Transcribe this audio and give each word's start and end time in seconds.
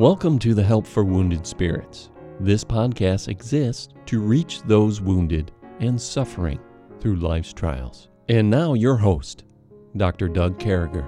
Welcome 0.00 0.38
to 0.38 0.54
the 0.54 0.62
Help 0.62 0.86
for 0.86 1.04
Wounded 1.04 1.46
Spirits. 1.46 2.08
This 2.40 2.64
podcast 2.64 3.28
exists 3.28 3.92
to 4.06 4.18
reach 4.18 4.62
those 4.62 4.98
wounded 4.98 5.52
and 5.78 6.00
suffering 6.00 6.58
through 7.00 7.16
life's 7.16 7.52
trials. 7.52 8.08
And 8.30 8.48
now, 8.48 8.72
your 8.72 8.96
host, 8.96 9.44
Dr. 9.98 10.26
Doug 10.28 10.58
Carriger. 10.58 11.06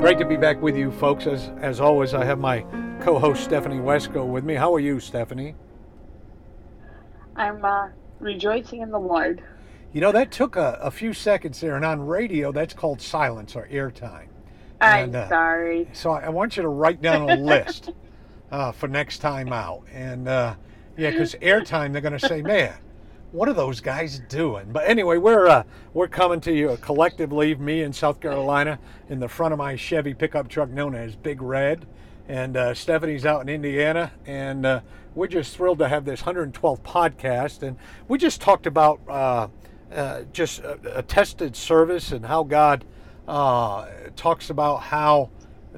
Great 0.00 0.18
to 0.18 0.24
be 0.24 0.36
back 0.36 0.60
with 0.60 0.76
you, 0.76 0.90
folks. 0.90 1.28
As, 1.28 1.52
as 1.60 1.80
always, 1.80 2.14
I 2.14 2.24
have 2.24 2.40
my 2.40 2.62
co 3.00 3.16
host 3.16 3.44
Stephanie 3.44 3.78
Wesco 3.78 4.26
with 4.26 4.42
me. 4.42 4.54
How 4.54 4.74
are 4.74 4.80
you, 4.80 4.98
Stephanie? 4.98 5.54
I'm 7.36 7.64
uh, 7.64 7.90
rejoicing 8.18 8.80
in 8.80 8.90
the 8.90 8.98
Lord. 8.98 9.44
You 9.92 10.00
know, 10.00 10.12
that 10.12 10.30
took 10.30 10.56
a, 10.56 10.78
a 10.80 10.90
few 10.90 11.12
seconds 11.12 11.60
there, 11.60 11.74
and 11.74 11.84
on 11.84 12.06
radio, 12.06 12.52
that's 12.52 12.74
called 12.74 13.00
silence 13.00 13.56
or 13.56 13.66
airtime. 13.66 14.28
I'm 14.80 15.04
And, 15.04 15.16
uh, 15.16 15.28
sorry. 15.28 15.88
So 15.92 16.12
I 16.12 16.20
I 16.20 16.28
want 16.28 16.56
you 16.56 16.62
to 16.62 16.68
write 16.68 17.02
down 17.02 17.28
a 17.28 17.36
list 17.36 17.90
uh, 18.52 18.72
for 18.72 18.88
next 18.88 19.18
time 19.18 19.52
out. 19.52 19.82
And 19.92 20.28
uh, 20.28 20.54
yeah, 20.96 21.10
because 21.10 21.34
airtime, 21.36 21.92
they're 21.92 22.00
going 22.00 22.18
to 22.18 22.28
say, 22.28 22.40
man, 22.40 22.74
what 23.32 23.48
are 23.48 23.52
those 23.52 23.80
guys 23.80 24.20
doing? 24.28 24.66
But 24.72 24.88
anyway, 24.88 25.18
we're 25.18 25.48
uh, 25.48 25.64
we're 25.92 26.08
coming 26.08 26.40
to 26.42 26.52
you 26.52 26.78
collectively, 26.80 27.54
me 27.56 27.82
in 27.82 27.92
South 27.92 28.20
Carolina, 28.20 28.78
in 29.08 29.18
the 29.18 29.28
front 29.28 29.52
of 29.52 29.58
my 29.58 29.76
Chevy 29.76 30.14
pickup 30.14 30.48
truck 30.48 30.70
known 30.70 30.94
as 30.94 31.16
Big 31.16 31.42
Red, 31.42 31.86
and 32.28 32.56
uh, 32.56 32.74
Stephanie's 32.74 33.26
out 33.26 33.42
in 33.42 33.48
Indiana, 33.48 34.12
and 34.24 34.64
uh, 34.64 34.80
we're 35.14 35.26
just 35.26 35.56
thrilled 35.56 35.78
to 35.80 35.88
have 35.88 36.04
this 36.04 36.22
112th 36.22 36.82
podcast, 36.82 37.62
and 37.62 37.76
we 38.08 38.18
just 38.18 38.40
talked 38.40 38.66
about 38.66 39.00
uh, 39.92 40.22
just 40.32 40.60
a, 40.60 40.98
a 40.98 41.02
tested 41.02 41.56
service 41.56 42.12
and 42.12 42.24
how 42.26 42.42
God 42.42 42.84
uh, 43.26 43.86
talks 44.16 44.50
about 44.50 44.82
how 44.82 45.30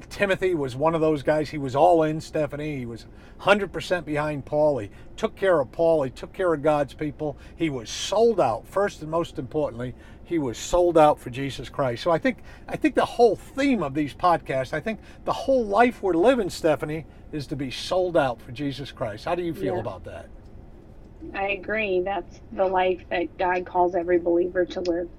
Timothy 0.09 0.55
was 0.55 0.75
one 0.75 0.95
of 0.95 1.01
those 1.01 1.23
guys. 1.23 1.49
He 1.49 1.57
was 1.57 1.75
all 1.75 2.03
in, 2.03 2.19
Stephanie. 2.19 2.77
He 2.77 2.85
was 2.85 3.05
100% 3.41 4.05
behind 4.05 4.45
Paul. 4.45 4.79
He 4.79 4.89
took 5.17 5.35
care 5.35 5.59
of 5.59 5.71
Paul. 5.71 6.03
He 6.03 6.09
took 6.09 6.33
care 6.33 6.53
of 6.53 6.61
God's 6.61 6.93
people. 6.93 7.37
He 7.55 7.69
was 7.69 7.89
sold 7.89 8.39
out. 8.39 8.67
First 8.67 9.01
and 9.01 9.11
most 9.11 9.37
importantly, 9.37 9.93
he 10.23 10.39
was 10.39 10.57
sold 10.57 10.97
out 10.97 11.19
for 11.19 11.29
Jesus 11.29 11.69
Christ. 11.69 12.01
So 12.03 12.11
I 12.11 12.17
think 12.17 12.37
I 12.67 12.77
think 12.77 12.95
the 12.95 13.05
whole 13.05 13.35
theme 13.35 13.83
of 13.83 13.93
these 13.93 14.13
podcasts, 14.13 14.73
I 14.73 14.79
think 14.79 14.99
the 15.25 15.33
whole 15.33 15.65
life 15.65 16.01
we're 16.01 16.13
living, 16.13 16.49
Stephanie, 16.49 17.05
is 17.31 17.45
to 17.47 17.55
be 17.55 17.69
sold 17.69 18.15
out 18.15 18.41
for 18.41 18.51
Jesus 18.51 18.91
Christ. 18.91 19.25
How 19.25 19.35
do 19.35 19.43
you 19.43 19.53
feel 19.53 19.75
Yeah. 19.75 19.81
about 19.81 20.05
that? 20.05 20.27
I 21.33 21.49
agree. 21.49 22.01
That's 22.01 22.41
the 22.51 22.65
life 22.65 23.03
that 23.09 23.37
God 23.37 23.65
calls 23.65 23.95
every 23.95 24.19
believer 24.19 24.65
to 24.65 24.81
live. 24.81 25.09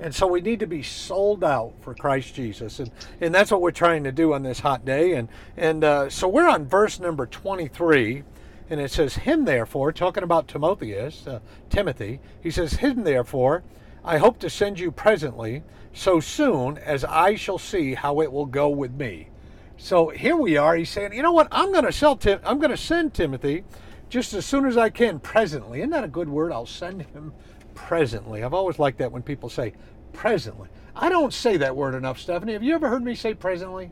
And 0.00 0.14
so 0.14 0.26
we 0.26 0.40
need 0.40 0.60
to 0.60 0.66
be 0.66 0.82
sold 0.82 1.44
out 1.44 1.72
for 1.80 1.94
Christ 1.94 2.34
Jesus. 2.34 2.80
And, 2.80 2.90
and 3.20 3.34
that's 3.34 3.50
what 3.50 3.60
we're 3.60 3.70
trying 3.70 4.04
to 4.04 4.12
do 4.12 4.34
on 4.34 4.42
this 4.42 4.60
hot 4.60 4.84
day. 4.84 5.12
And, 5.12 5.28
and 5.56 5.84
uh, 5.84 6.10
so 6.10 6.28
we're 6.28 6.48
on 6.48 6.66
verse 6.66 6.98
number 6.98 7.26
23. 7.26 8.24
And 8.70 8.80
it 8.80 8.90
says, 8.90 9.14
Him 9.14 9.44
therefore, 9.44 9.92
talking 9.92 10.22
about 10.22 10.48
Timotheus, 10.48 11.26
uh, 11.26 11.40
Timothy, 11.70 12.20
he 12.42 12.50
says, 12.50 12.74
Him 12.74 13.04
therefore, 13.04 13.62
I 14.04 14.18
hope 14.18 14.38
to 14.40 14.50
send 14.50 14.78
you 14.78 14.90
presently, 14.90 15.62
so 15.92 16.18
soon 16.20 16.76
as 16.78 17.04
I 17.04 17.36
shall 17.36 17.58
see 17.58 17.94
how 17.94 18.20
it 18.20 18.32
will 18.32 18.46
go 18.46 18.68
with 18.68 18.92
me. 18.92 19.28
So 19.76 20.08
here 20.08 20.36
we 20.36 20.56
are. 20.56 20.76
He's 20.76 20.90
saying, 20.90 21.12
you 21.12 21.22
know 21.22 21.32
what? 21.32 21.48
I'm 21.50 21.72
going 21.72 21.84
to 21.84 21.92
sell 21.92 22.16
Tim. 22.16 22.40
I'm 22.44 22.58
going 22.58 22.70
to 22.70 22.76
send 22.76 23.14
Timothy 23.14 23.64
just 24.08 24.34
as 24.34 24.44
soon 24.46 24.66
as 24.66 24.76
I 24.76 24.90
can. 24.90 25.18
Presently, 25.20 25.80
isn't 25.80 25.90
that 25.90 26.04
a 26.04 26.08
good 26.08 26.28
word? 26.28 26.52
I'll 26.52 26.66
send 26.66 27.02
him 27.02 27.32
presently. 27.74 28.42
I've 28.44 28.54
always 28.54 28.78
liked 28.78 28.98
that 28.98 29.12
when 29.12 29.22
people 29.22 29.48
say 29.48 29.74
presently. 30.12 30.68
I 30.94 31.08
don't 31.08 31.32
say 31.32 31.56
that 31.56 31.74
word 31.76 31.94
enough, 31.94 32.18
Stephanie. 32.20 32.52
Have 32.52 32.62
you 32.62 32.74
ever 32.74 32.88
heard 32.88 33.02
me 33.04 33.14
say 33.14 33.34
presently? 33.34 33.90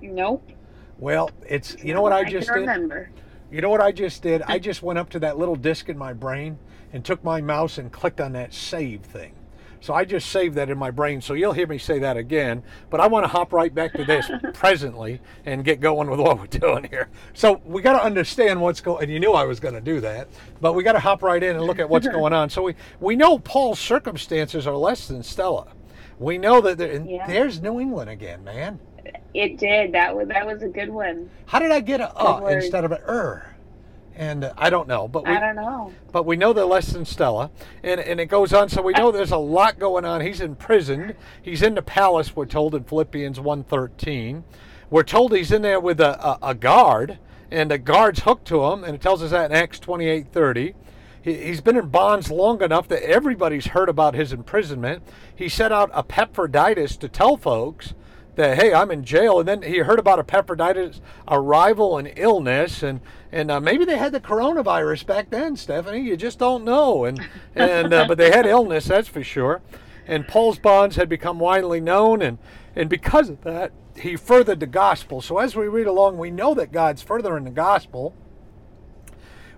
Nope. 0.00 0.50
Well, 0.98 1.30
it's 1.46 1.76
you 1.82 1.94
know 1.94 2.02
what 2.02 2.12
I 2.12 2.20
I 2.20 2.24
just 2.24 2.48
did. 2.48 2.54
remember. 2.54 3.10
You 3.50 3.60
know 3.60 3.68
what 3.70 3.80
I 3.80 3.92
just 3.92 4.22
did? 4.22 4.42
I 4.42 4.58
just 4.58 4.82
went 4.82 4.98
up 4.98 5.10
to 5.10 5.18
that 5.20 5.38
little 5.38 5.56
disc 5.56 5.88
in 5.88 5.98
my 5.98 6.12
brain 6.12 6.58
and 6.92 7.04
took 7.04 7.22
my 7.22 7.40
mouse 7.40 7.78
and 7.78 7.92
clicked 7.92 8.20
on 8.20 8.32
that 8.32 8.54
save 8.54 9.02
thing. 9.02 9.34
So 9.80 9.94
I 9.94 10.04
just 10.04 10.30
saved 10.30 10.54
that 10.56 10.70
in 10.70 10.78
my 10.78 10.90
brain. 10.90 11.20
So 11.20 11.34
you'll 11.34 11.52
hear 11.52 11.66
me 11.66 11.78
say 11.78 11.98
that 12.00 12.16
again. 12.16 12.62
But 12.90 13.00
I 13.00 13.06
want 13.06 13.24
to 13.24 13.28
hop 13.28 13.52
right 13.52 13.74
back 13.74 13.92
to 13.94 14.04
this 14.04 14.30
presently 14.54 15.20
and 15.44 15.64
get 15.64 15.80
going 15.80 16.08
with 16.10 16.20
what 16.20 16.38
we're 16.38 16.46
doing 16.46 16.84
here. 16.90 17.08
So 17.32 17.60
we 17.64 17.82
got 17.82 17.98
to 17.98 18.04
understand 18.04 18.60
what's 18.60 18.80
going. 18.80 19.04
And 19.04 19.12
you 19.12 19.20
knew 19.20 19.32
I 19.32 19.44
was 19.44 19.60
going 19.60 19.74
to 19.74 19.80
do 19.80 20.00
that. 20.00 20.28
But 20.60 20.72
we 20.74 20.82
got 20.82 20.92
to 20.92 21.00
hop 21.00 21.22
right 21.22 21.42
in 21.42 21.56
and 21.56 21.64
look 21.64 21.78
at 21.78 21.88
what's 21.88 22.08
going 22.18 22.32
on. 22.32 22.48
So 22.50 22.62
we 22.62 22.74
we 23.00 23.16
know 23.16 23.38
Paul's 23.38 23.78
circumstances 23.78 24.66
are 24.66 24.76
less 24.76 25.08
than 25.08 25.22
Stella. 25.22 25.68
We 26.18 26.38
know 26.38 26.60
that 26.60 26.78
there, 26.78 26.92
and 26.92 27.10
Yeah. 27.10 27.26
there's 27.26 27.60
New 27.60 27.80
England 27.80 28.08
again, 28.10 28.44
man. 28.44 28.78
It 29.34 29.58
did. 29.58 29.92
That 29.92 30.16
was 30.16 30.28
that 30.28 30.46
was 30.46 30.62
a 30.62 30.68
good 30.68 30.88
one. 30.88 31.28
How 31.46 31.58
did 31.58 31.72
I 31.72 31.80
get 31.80 32.00
a 32.00 32.14
uh 32.16 32.46
instead 32.46 32.84
of 32.84 32.92
an 32.92 33.00
er? 33.06 33.53
And 34.16 34.44
uh, 34.44 34.52
I 34.56 34.70
don't 34.70 34.86
know, 34.86 35.08
but 35.08 35.24
we 35.26 35.32
I 35.32 35.40
don't 35.40 35.56
know. 35.56 35.92
but 36.12 36.24
we 36.24 36.36
know 36.36 36.52
they're 36.52 36.64
less 36.64 36.92
than 36.92 37.04
Stella, 37.04 37.50
and 37.82 38.00
and 38.00 38.20
it 38.20 38.26
goes 38.26 38.52
on. 38.52 38.68
So 38.68 38.80
we 38.80 38.92
know 38.92 39.10
there's 39.10 39.32
a 39.32 39.36
lot 39.36 39.78
going 39.78 40.04
on. 40.04 40.20
He's 40.20 40.40
imprisoned. 40.40 41.16
He's 41.42 41.62
in 41.62 41.74
the 41.74 41.82
palace. 41.82 42.36
We're 42.36 42.46
told 42.46 42.74
in 42.74 42.84
Philippians 42.84 43.38
1.13. 43.38 44.44
We're 44.90 45.02
told 45.02 45.34
he's 45.34 45.50
in 45.50 45.62
there 45.62 45.80
with 45.80 46.00
a, 46.00 46.24
a, 46.24 46.50
a 46.50 46.54
guard, 46.54 47.18
and 47.50 47.70
the 47.70 47.78
guard's 47.78 48.20
hooked 48.20 48.46
to 48.48 48.64
him, 48.64 48.84
and 48.84 48.94
it 48.94 49.00
tells 49.00 49.22
us 49.22 49.32
that 49.32 49.50
in 49.50 49.56
Acts 49.56 49.80
28.30. 49.80 50.74
He, 51.20 51.34
he's 51.34 51.60
been 51.60 51.76
in 51.76 51.88
bonds 51.88 52.30
long 52.30 52.62
enough 52.62 52.86
that 52.88 53.02
everybody's 53.02 53.68
heard 53.68 53.88
about 53.88 54.14
his 54.14 54.32
imprisonment. 54.32 55.02
He 55.34 55.48
sent 55.48 55.72
out 55.72 55.90
Epaphroditus 55.96 56.96
to 56.98 57.08
tell 57.08 57.36
folks 57.36 57.94
that 58.36 58.58
hey, 58.58 58.72
I'm 58.72 58.90
in 58.90 59.04
jail, 59.04 59.38
and 59.38 59.48
then 59.48 59.62
he 59.62 59.78
heard 59.78 59.98
about 59.98 60.18
Epaphroditus' 60.18 61.00
arrival 61.28 61.98
and 61.98 62.12
illness, 62.16 62.82
and 62.82 63.00
and 63.32 63.50
uh, 63.50 63.60
maybe 63.60 63.84
they 63.84 63.98
had 63.98 64.12
the 64.12 64.20
coronavirus 64.20 65.06
back 65.06 65.30
then, 65.30 65.56
Stephanie. 65.56 66.00
You 66.00 66.16
just 66.16 66.38
don't 66.38 66.64
know, 66.64 67.04
and 67.04 67.20
and 67.54 67.92
uh, 67.92 68.06
but 68.06 68.18
they 68.18 68.30
had 68.30 68.46
illness, 68.46 68.86
that's 68.86 69.08
for 69.08 69.22
sure. 69.22 69.62
And 70.06 70.28
Paul's 70.28 70.58
bonds 70.58 70.96
had 70.96 71.08
become 71.08 71.38
widely 71.38 71.80
known, 71.80 72.22
and 72.22 72.38
and 72.76 72.90
because 72.90 73.28
of 73.28 73.42
that, 73.42 73.72
he 73.96 74.16
furthered 74.16 74.60
the 74.60 74.66
gospel. 74.66 75.20
So 75.20 75.38
as 75.38 75.54
we 75.54 75.68
read 75.68 75.86
along, 75.86 76.18
we 76.18 76.30
know 76.30 76.54
that 76.54 76.72
God's 76.72 77.02
furthering 77.02 77.44
the 77.44 77.50
gospel. 77.50 78.14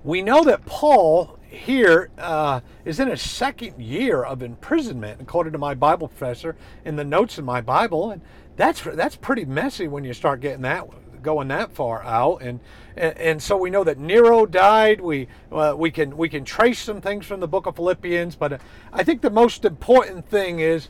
We 0.05 0.23
know 0.23 0.45
that 0.45 0.65
Paul 0.67 1.37
here 1.49 2.11
uh, 2.19 2.61
is 2.85 3.01
in 3.01 3.09
his 3.09 3.21
second 3.23 3.81
year 3.83 4.23
of 4.23 4.43
imprisonment, 4.43 5.21
according 5.21 5.53
to 5.53 5.59
my 5.59 5.75
Bible 5.75 6.09
professor 6.09 6.55
in 6.85 6.97
the 6.97 7.05
notes 7.05 7.39
in 7.39 7.45
my 7.45 7.61
Bible, 7.61 8.11
and 8.11 8.23
that's 8.57 8.83
that's 8.83 9.17
pretty 9.17 9.45
messy 9.45 9.89
when 9.89 10.05
you 10.05 10.15
start 10.15 10.41
getting 10.41 10.63
that 10.63 10.87
going 11.23 11.49
that 11.49 11.73
far 11.73 12.03
out. 12.05 12.41
And 12.41 12.61
and, 12.97 13.19
and 13.19 13.43
so 13.43 13.57
we 13.57 13.69
know 13.69 13.85
that 13.85 13.99
Nero 13.99 14.47
died. 14.47 15.01
We 15.01 15.29
uh, 15.53 15.75
we 15.77 15.91
can 15.91 16.17
we 16.17 16.29
can 16.29 16.45
trace 16.45 16.79
some 16.79 17.01
things 17.01 17.27
from 17.27 17.41
the 17.41 17.49
book 17.49 17.67
of 17.67 17.77
Philippians, 17.77 18.37
but 18.37 18.61
I 18.93 19.05
think 19.05 19.21
the 19.21 19.31
most 19.31 19.65
important 19.65 20.29
thing 20.29 20.61
is 20.61 20.89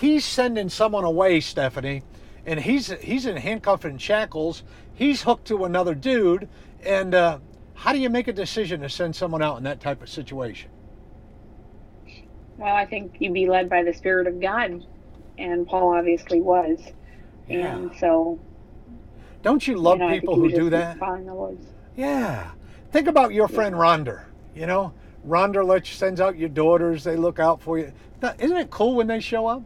he's 0.00 0.24
sending 0.24 0.68
someone 0.68 1.04
away, 1.04 1.40
Stephanie, 1.40 2.02
and 2.46 2.58
he's 2.58 2.90
he's 3.00 3.26
in 3.26 3.36
handcuffs 3.36 3.84
and 3.84 4.00
shackles. 4.00 4.64
He's 4.94 5.22
hooked 5.22 5.46
to 5.48 5.64
another 5.64 5.94
dude, 5.94 6.48
and 6.84 7.14
uh, 7.14 7.38
how 7.74 7.92
do 7.92 7.98
you 7.98 8.10
make 8.10 8.28
a 8.28 8.32
decision 8.32 8.80
to 8.80 8.88
send 8.88 9.14
someone 9.14 9.42
out 9.42 9.58
in 9.58 9.64
that 9.64 9.80
type 9.80 10.02
of 10.02 10.08
situation? 10.08 10.70
Well, 12.56 12.74
I 12.74 12.86
think 12.86 13.16
you'd 13.18 13.34
be 13.34 13.48
led 13.48 13.68
by 13.68 13.82
the 13.82 13.92
Spirit 13.92 14.28
of 14.28 14.40
God, 14.40 14.84
and 15.36 15.66
Paul 15.66 15.94
obviously 15.94 16.40
was. 16.40 16.78
Yeah. 17.48 17.76
And 17.76 17.96
so, 17.98 18.38
Don't 19.42 19.66
you 19.66 19.76
love 19.76 19.98
you 19.98 20.06
know, 20.06 20.10
people 20.10 20.36
who 20.36 20.50
do 20.50 20.70
that? 20.70 20.98
Following 20.98 21.26
the 21.26 21.34
Lord's. 21.34 21.66
Yeah. 21.96 22.50
Think 22.90 23.08
about 23.08 23.32
your 23.34 23.48
friend 23.48 23.74
Ronder. 23.74 24.24
You 24.54 24.66
know, 24.66 24.92
Ronder 25.26 25.66
lets 25.66 25.90
sends 25.90 26.20
out 26.20 26.38
your 26.38 26.48
daughters. 26.48 27.04
They 27.04 27.16
look 27.16 27.38
out 27.38 27.60
for 27.60 27.78
you. 27.78 27.92
Isn't 28.38 28.56
it 28.56 28.70
cool 28.70 28.94
when 28.94 29.06
they 29.06 29.20
show 29.20 29.46
up? 29.46 29.62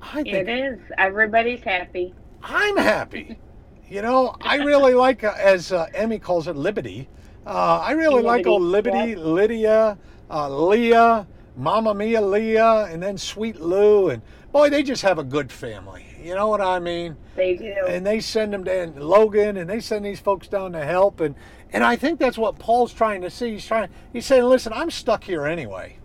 I 0.00 0.22
think 0.22 0.28
It 0.28 0.48
is. 0.48 0.78
Everybody's 0.96 1.62
happy. 1.62 2.14
I'm 2.42 2.76
happy. 2.76 3.38
You 3.90 4.02
know, 4.02 4.36
I 4.42 4.56
really 4.56 4.92
like, 4.92 5.24
uh, 5.24 5.32
as 5.38 5.72
uh, 5.72 5.86
Emmy 5.94 6.18
calls 6.18 6.46
it, 6.46 6.56
Liberty. 6.56 7.08
Uh, 7.46 7.80
I 7.82 7.92
really 7.92 8.22
like 8.22 8.46
old 8.46 8.60
Liberty, 8.60 9.16
Liberty, 9.16 9.16
Lydia, 9.16 9.98
uh, 10.30 10.48
Leah, 10.50 11.26
Mama 11.56 11.94
Mia 11.94 12.20
Leah, 12.20 12.88
and 12.90 13.02
then 13.02 13.16
Sweet 13.16 13.58
Lou. 13.62 14.10
And 14.10 14.20
boy, 14.52 14.68
they 14.68 14.82
just 14.82 15.00
have 15.00 15.18
a 15.18 15.24
good 15.24 15.50
family. 15.50 16.04
You 16.22 16.34
know 16.34 16.48
what 16.48 16.60
I 16.60 16.78
mean? 16.78 17.16
They 17.36 17.56
do. 17.56 17.74
and 17.86 18.04
they 18.04 18.20
send 18.20 18.52
them 18.52 18.64
down 18.64 18.94
Logan 18.96 19.56
and 19.56 19.68
they 19.70 19.80
send 19.80 20.04
these 20.04 20.20
folks 20.20 20.48
down 20.48 20.72
to 20.72 20.84
help 20.84 21.20
and 21.20 21.34
and 21.72 21.84
I 21.84 21.96
think 21.96 22.18
that's 22.18 22.38
what 22.38 22.58
Paul's 22.58 22.92
trying 22.94 23.20
to 23.22 23.30
see. 23.30 23.52
He's 23.52 23.66
trying 23.66 23.88
he's 24.12 24.26
saying, 24.26 24.44
listen, 24.44 24.72
I'm 24.72 24.90
stuck 24.90 25.24
here 25.24 25.46
anyway. 25.46 25.98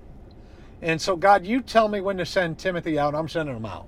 And 0.82 1.02
so 1.02 1.16
God, 1.16 1.46
you 1.46 1.62
tell 1.62 1.88
me 1.88 2.02
when 2.02 2.18
to 2.18 2.26
send 2.26 2.60
Timothy 2.60 3.00
out, 3.00 3.16
I'm 3.16 3.30
sending 3.30 3.56
him 3.56 3.66
out. 3.66 3.88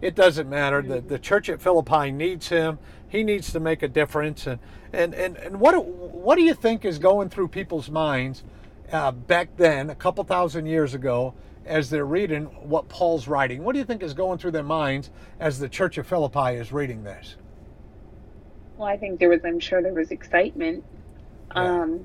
It 0.00 0.14
doesn't 0.14 0.48
matter. 0.50 0.82
The 0.82 1.00
the 1.00 1.18
church 1.18 1.48
at 1.48 1.62
Philippi 1.62 2.10
needs 2.10 2.48
him. 2.48 2.78
He 3.08 3.22
needs 3.22 3.52
to 3.52 3.60
make 3.60 3.82
a 3.82 3.88
difference. 3.88 4.46
And 4.46 4.58
and 4.92 5.14
and, 5.14 5.36
and 5.36 5.60
what 5.60 5.84
what 5.86 6.36
do 6.36 6.42
you 6.42 6.54
think 6.54 6.84
is 6.84 6.98
going 6.98 7.28
through 7.28 7.48
people's 7.48 7.88
minds 7.88 8.42
uh, 8.90 9.12
back 9.12 9.56
then, 9.56 9.88
a 9.90 9.94
couple 9.94 10.22
thousand 10.24 10.66
years 10.66 10.92
ago, 10.92 11.34
as 11.66 11.90
they're 11.90 12.04
reading 12.06 12.44
what 12.68 12.88
Paul's 12.88 13.28
writing? 13.28 13.62
What 13.64 13.72
do 13.72 13.78
you 13.78 13.84
think 13.84 14.02
is 14.02 14.14
going 14.14 14.38
through 14.38 14.50
their 14.52 14.62
minds 14.62 15.10
as 15.40 15.58
the 15.58 15.68
Church 15.68 15.98
of 15.98 16.06
Philippi 16.06 16.56
is 16.56 16.72
reading 16.72 17.04
this? 17.04 17.36
Well, 18.76 18.88
I 18.88 18.96
think 18.96 19.20
there 19.20 19.28
was, 19.28 19.44
I'm 19.44 19.60
sure 19.60 19.82
there 19.82 19.92
was 19.92 20.10
excitement. 20.10 20.84
Yeah. 21.54 21.82
Um, 21.82 22.04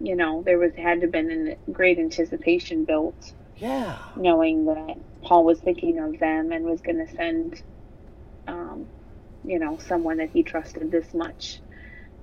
you 0.00 0.16
know, 0.16 0.42
there 0.42 0.58
was 0.58 0.74
had 0.74 1.00
to 1.00 1.06
have 1.06 1.12
been 1.12 1.56
a 1.68 1.70
great 1.70 1.98
anticipation 1.98 2.84
built, 2.84 3.32
Yeah. 3.56 3.96
knowing 4.16 4.64
that 4.66 4.96
Paul 5.22 5.44
was 5.44 5.60
thinking 5.60 5.98
of 5.98 6.18
them 6.18 6.52
and 6.52 6.64
was 6.64 6.80
going 6.80 7.06
to 7.06 7.14
send, 7.14 7.62
um, 8.48 8.86
you 9.44 9.58
know, 9.58 9.78
someone 9.78 10.16
that 10.18 10.30
he 10.30 10.42
trusted 10.42 10.90
this 10.90 11.14
much 11.14 11.60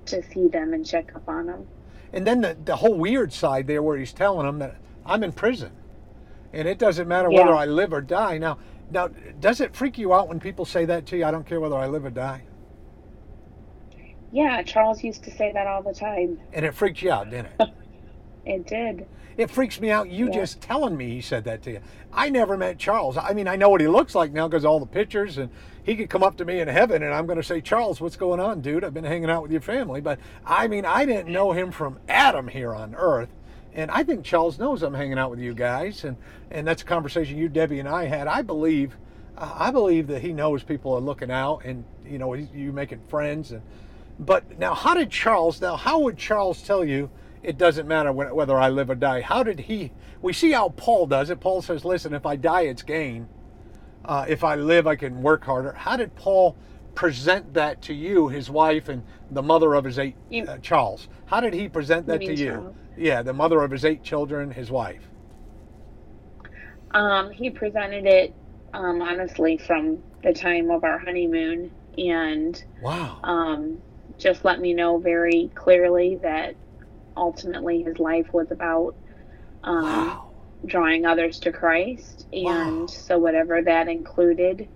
to 0.06 0.22
see 0.22 0.48
them 0.48 0.74
and 0.74 0.84
check 0.86 1.14
up 1.14 1.28
on 1.28 1.46
them. 1.46 1.66
And 2.12 2.26
then 2.26 2.40
the, 2.42 2.56
the 2.64 2.76
whole 2.76 2.94
weird 2.94 3.32
side 3.32 3.66
there 3.66 3.82
where 3.82 3.96
he's 3.96 4.12
telling 4.12 4.46
them 4.46 4.58
that 4.58 4.76
I'm 5.06 5.22
in 5.22 5.32
prison. 5.32 5.72
And 6.52 6.68
it 6.68 6.78
doesn't 6.78 7.08
matter 7.08 7.30
Yeah. 7.30 7.40
whether 7.40 7.54
I 7.54 7.64
live 7.66 7.92
or 7.92 8.00
die. 8.00 8.38
Now 8.38 8.58
now 8.90 9.08
does 9.40 9.60
it 9.60 9.74
freak 9.74 9.98
you 9.98 10.12
out 10.14 10.28
when 10.28 10.40
people 10.40 10.64
say 10.64 10.84
that 10.86 11.06
to 11.06 11.16
you? 11.16 11.24
I 11.24 11.30
don't 11.30 11.46
care 11.46 11.60
whether 11.60 11.76
I 11.76 11.86
live 11.86 12.04
or 12.04 12.10
die. 12.10 12.42
Yeah, 14.32 14.62
Charles 14.62 15.02
used 15.04 15.24
to 15.24 15.30
say 15.30 15.52
that 15.52 15.66
all 15.66 15.82
the 15.82 15.92
time. 15.94 16.38
And 16.52 16.64
it 16.64 16.74
freaked 16.74 17.02
you 17.02 17.10
out, 17.12 17.30
didn't 17.30 17.48
it? 17.60 17.68
It 18.44 18.66
did. 18.66 19.06
It 19.36 19.50
freaks 19.50 19.80
me 19.80 19.90
out. 19.90 20.08
You 20.10 20.26
Yeah. 20.26 20.32
just 20.32 20.60
telling 20.60 20.96
me 20.96 21.10
he 21.10 21.20
said 21.20 21.44
that 21.44 21.62
to 21.62 21.70
you. 21.70 21.80
I 22.12 22.28
never 22.28 22.56
met 22.56 22.76
Charles. 22.78 23.16
I 23.16 23.32
mean, 23.34 23.46
I 23.46 23.54
know 23.56 23.68
what 23.70 23.80
he 23.80 23.86
looks 23.86 24.14
like 24.16 24.32
now 24.32 24.48
because 24.48 24.64
all 24.64 24.80
the 24.80 24.86
pictures, 24.86 25.38
and 25.38 25.48
he 25.82 25.94
could 25.94 26.10
come 26.10 26.24
up 26.24 26.36
to 26.38 26.44
me 26.44 26.58
in 26.60 26.66
heaven, 26.68 27.04
and 27.04 27.14
I'm 27.14 27.26
going 27.26 27.36
to 27.36 27.42
say, 27.44 27.60
Charles, 27.60 28.00
what's 28.00 28.16
going 28.16 28.40
on, 28.40 28.60
dude? 28.60 28.82
I've 28.84 28.92
been 28.92 29.04
hanging 29.04 29.30
out 29.30 29.42
with 29.42 29.52
your 29.52 29.60
family, 29.60 30.00
but 30.00 30.18
I 30.44 30.66
mean, 30.66 30.84
I 30.84 31.06
didn't 31.06 31.32
know 31.32 31.52
him 31.52 31.70
from 31.70 32.00
Adam 32.08 32.48
here 32.48 32.74
on 32.74 32.94
Earth, 32.96 33.30
and 33.74 33.90
I 33.90 34.02
think 34.04 34.24
Charles 34.24 34.58
knows 34.58 34.82
I'm 34.82 34.94
hanging 34.94 35.18
out 35.18 35.30
with 35.30 35.40
you 35.40 35.54
guys, 35.54 36.04
and 36.04 36.16
and 36.50 36.66
that's 36.66 36.82
a 36.82 36.84
conversation 36.86 37.38
you, 37.38 37.48
Debbie, 37.48 37.78
and 37.80 37.88
I 37.88 38.04
had. 38.04 38.26
I 38.26 38.42
believe, 38.42 38.96
uh, 39.38 39.54
I 39.56 39.70
believe 39.70 40.06
that 40.08 40.20
he 40.22 40.32
knows 40.32 40.62
people 40.62 40.92
are 40.94 41.00
looking 41.00 41.30
out, 41.30 41.64
and 41.64 41.84
you 42.06 42.18
know, 42.18 42.34
you 42.34 42.72
making 42.72 43.00
friends, 43.08 43.52
and 43.52 43.62
but 44.18 44.58
now, 44.58 44.74
how 44.74 44.94
did 44.94 45.10
Charles? 45.10 45.60
Now, 45.60 45.76
how 45.76 46.00
would 46.00 46.16
Charles 46.18 46.62
tell 46.62 46.84
you? 46.84 47.10
It 47.42 47.58
doesn't 47.58 47.88
matter 47.88 48.12
when, 48.12 48.32
whether 48.34 48.56
I 48.56 48.68
live 48.68 48.88
or 48.90 48.94
die. 48.94 49.20
How 49.20 49.42
did 49.42 49.58
he? 49.60 49.90
We 50.20 50.32
see 50.32 50.52
how 50.52 50.68
Paul 50.68 51.06
does 51.06 51.30
it. 51.30 51.40
Paul 51.40 51.60
says, 51.62 51.84
"Listen, 51.84 52.14
if 52.14 52.24
I 52.24 52.36
die, 52.36 52.62
it's 52.62 52.82
gain. 52.82 53.28
Uh, 54.04 54.26
if 54.28 54.44
I 54.44 54.54
live, 54.54 54.86
I 54.86 54.94
can 54.96 55.22
work 55.22 55.44
harder." 55.44 55.72
How 55.72 55.96
did 55.96 56.14
Paul 56.14 56.56
present 56.94 57.54
that 57.54 57.80
to 57.82 57.94
you, 57.94 58.28
his 58.28 58.48
wife, 58.50 58.88
and 58.88 59.02
the 59.30 59.42
mother 59.42 59.74
of 59.74 59.84
his 59.84 59.98
eight, 59.98 60.14
You- 60.30 60.44
uh, 60.44 60.58
Charles? 60.58 61.08
How 61.26 61.40
did 61.40 61.54
he 61.54 61.68
present 61.68 62.06
You 62.06 62.12
that 62.12 62.20
to 62.20 62.26
mean 62.28 62.36
you? 62.38 62.50
Charles? 62.52 62.76
Yeah, 62.96 63.20
the 63.22 63.34
mother 63.34 63.62
of 63.62 63.70
his 63.70 63.84
eight 63.84 64.02
children, 64.02 64.52
his 64.52 64.70
wife. 64.70 65.12
Um, 66.92 67.30
he 67.30 67.50
presented 67.50 68.06
it 68.06 68.36
um, 68.74 69.00
honestly 69.02 69.58
from 69.58 70.02
the 70.22 70.32
time 70.32 70.70
of 70.70 70.84
our 70.84 70.98
honeymoon 70.98 71.70
and 71.96 72.62
Wow. 72.76 73.24
um, 73.24 73.82
just 74.18 74.44
let 74.44 74.60
me 74.60 74.74
know 74.74 74.98
very 74.98 75.52
clearly 75.54 76.20
that 76.22 76.56
ultimately 77.16 77.82
his 77.82 77.98
life 77.98 78.28
was 78.32 78.50
about 78.52 78.94
um, 79.64 80.18
wow. 80.18 80.32
drawing 80.66 81.06
others 81.06 81.40
to 81.40 81.52
Christ. 81.52 82.26
And 82.32 82.88
Wow. 82.88 82.90
so, 82.90 83.18
whatever 83.18 83.62
that 83.62 83.88
included, 83.88 84.68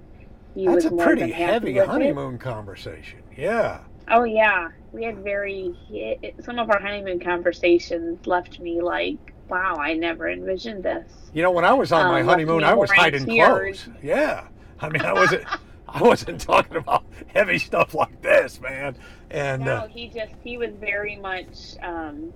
he 0.54 0.68
That's 0.68 0.84
was 0.84 0.84
a 0.84 0.90
more 0.90 1.16
pretty 1.30 1.30
than 1.30 1.32
happy 1.32 1.70
heavy 1.70 1.72
with 1.72 1.96
it. 1.96 2.20
honeymoon 2.20 2.38
conversation. 2.38 3.22
Yeah. 3.34 3.84
Oh 4.08 4.24
yeah, 4.24 4.68
we 4.96 5.04
had 5.04 5.18
very 5.18 5.74
it, 5.90 6.42
some 6.42 6.58
of 6.58 6.70
our 6.70 6.80
honeymoon 6.80 7.20
conversations 7.20 8.26
left 8.26 8.58
me 8.58 8.80
like, 8.80 9.18
wow, 9.48 9.76
I 9.76 9.92
never 9.92 10.28
envisioned 10.28 10.82
this. 10.82 11.12
You 11.34 11.42
know, 11.42 11.50
when 11.50 11.66
I 11.66 11.74
was 11.74 11.92
on 11.92 12.06
Um, 12.06 12.12
my 12.12 12.22
honeymoon, 12.22 12.64
I 12.64 12.72
was 12.74 12.90
hiding 12.90 13.26
tears. 13.26 13.84
clothes. 13.84 13.96
Yeah. 14.02 14.48
I 14.80 14.88
mean, 14.88 15.02
I 15.02 15.12
wasn't. 15.12 15.44
I 15.88 16.02
wasn't 16.02 16.40
talking 16.40 16.76
about 16.76 17.04
heavy 17.28 17.58
stuff 17.58 17.94
like 17.94 18.20
this, 18.20 18.60
man. 18.60 18.96
And 19.30 19.64
No, 19.64 19.74
uh, 19.76 19.86
he 19.86 20.08
just 20.08 20.32
he 20.42 20.58
was 20.58 20.70
very 20.80 21.14
much. 21.16 21.76
Um, 21.82 22.32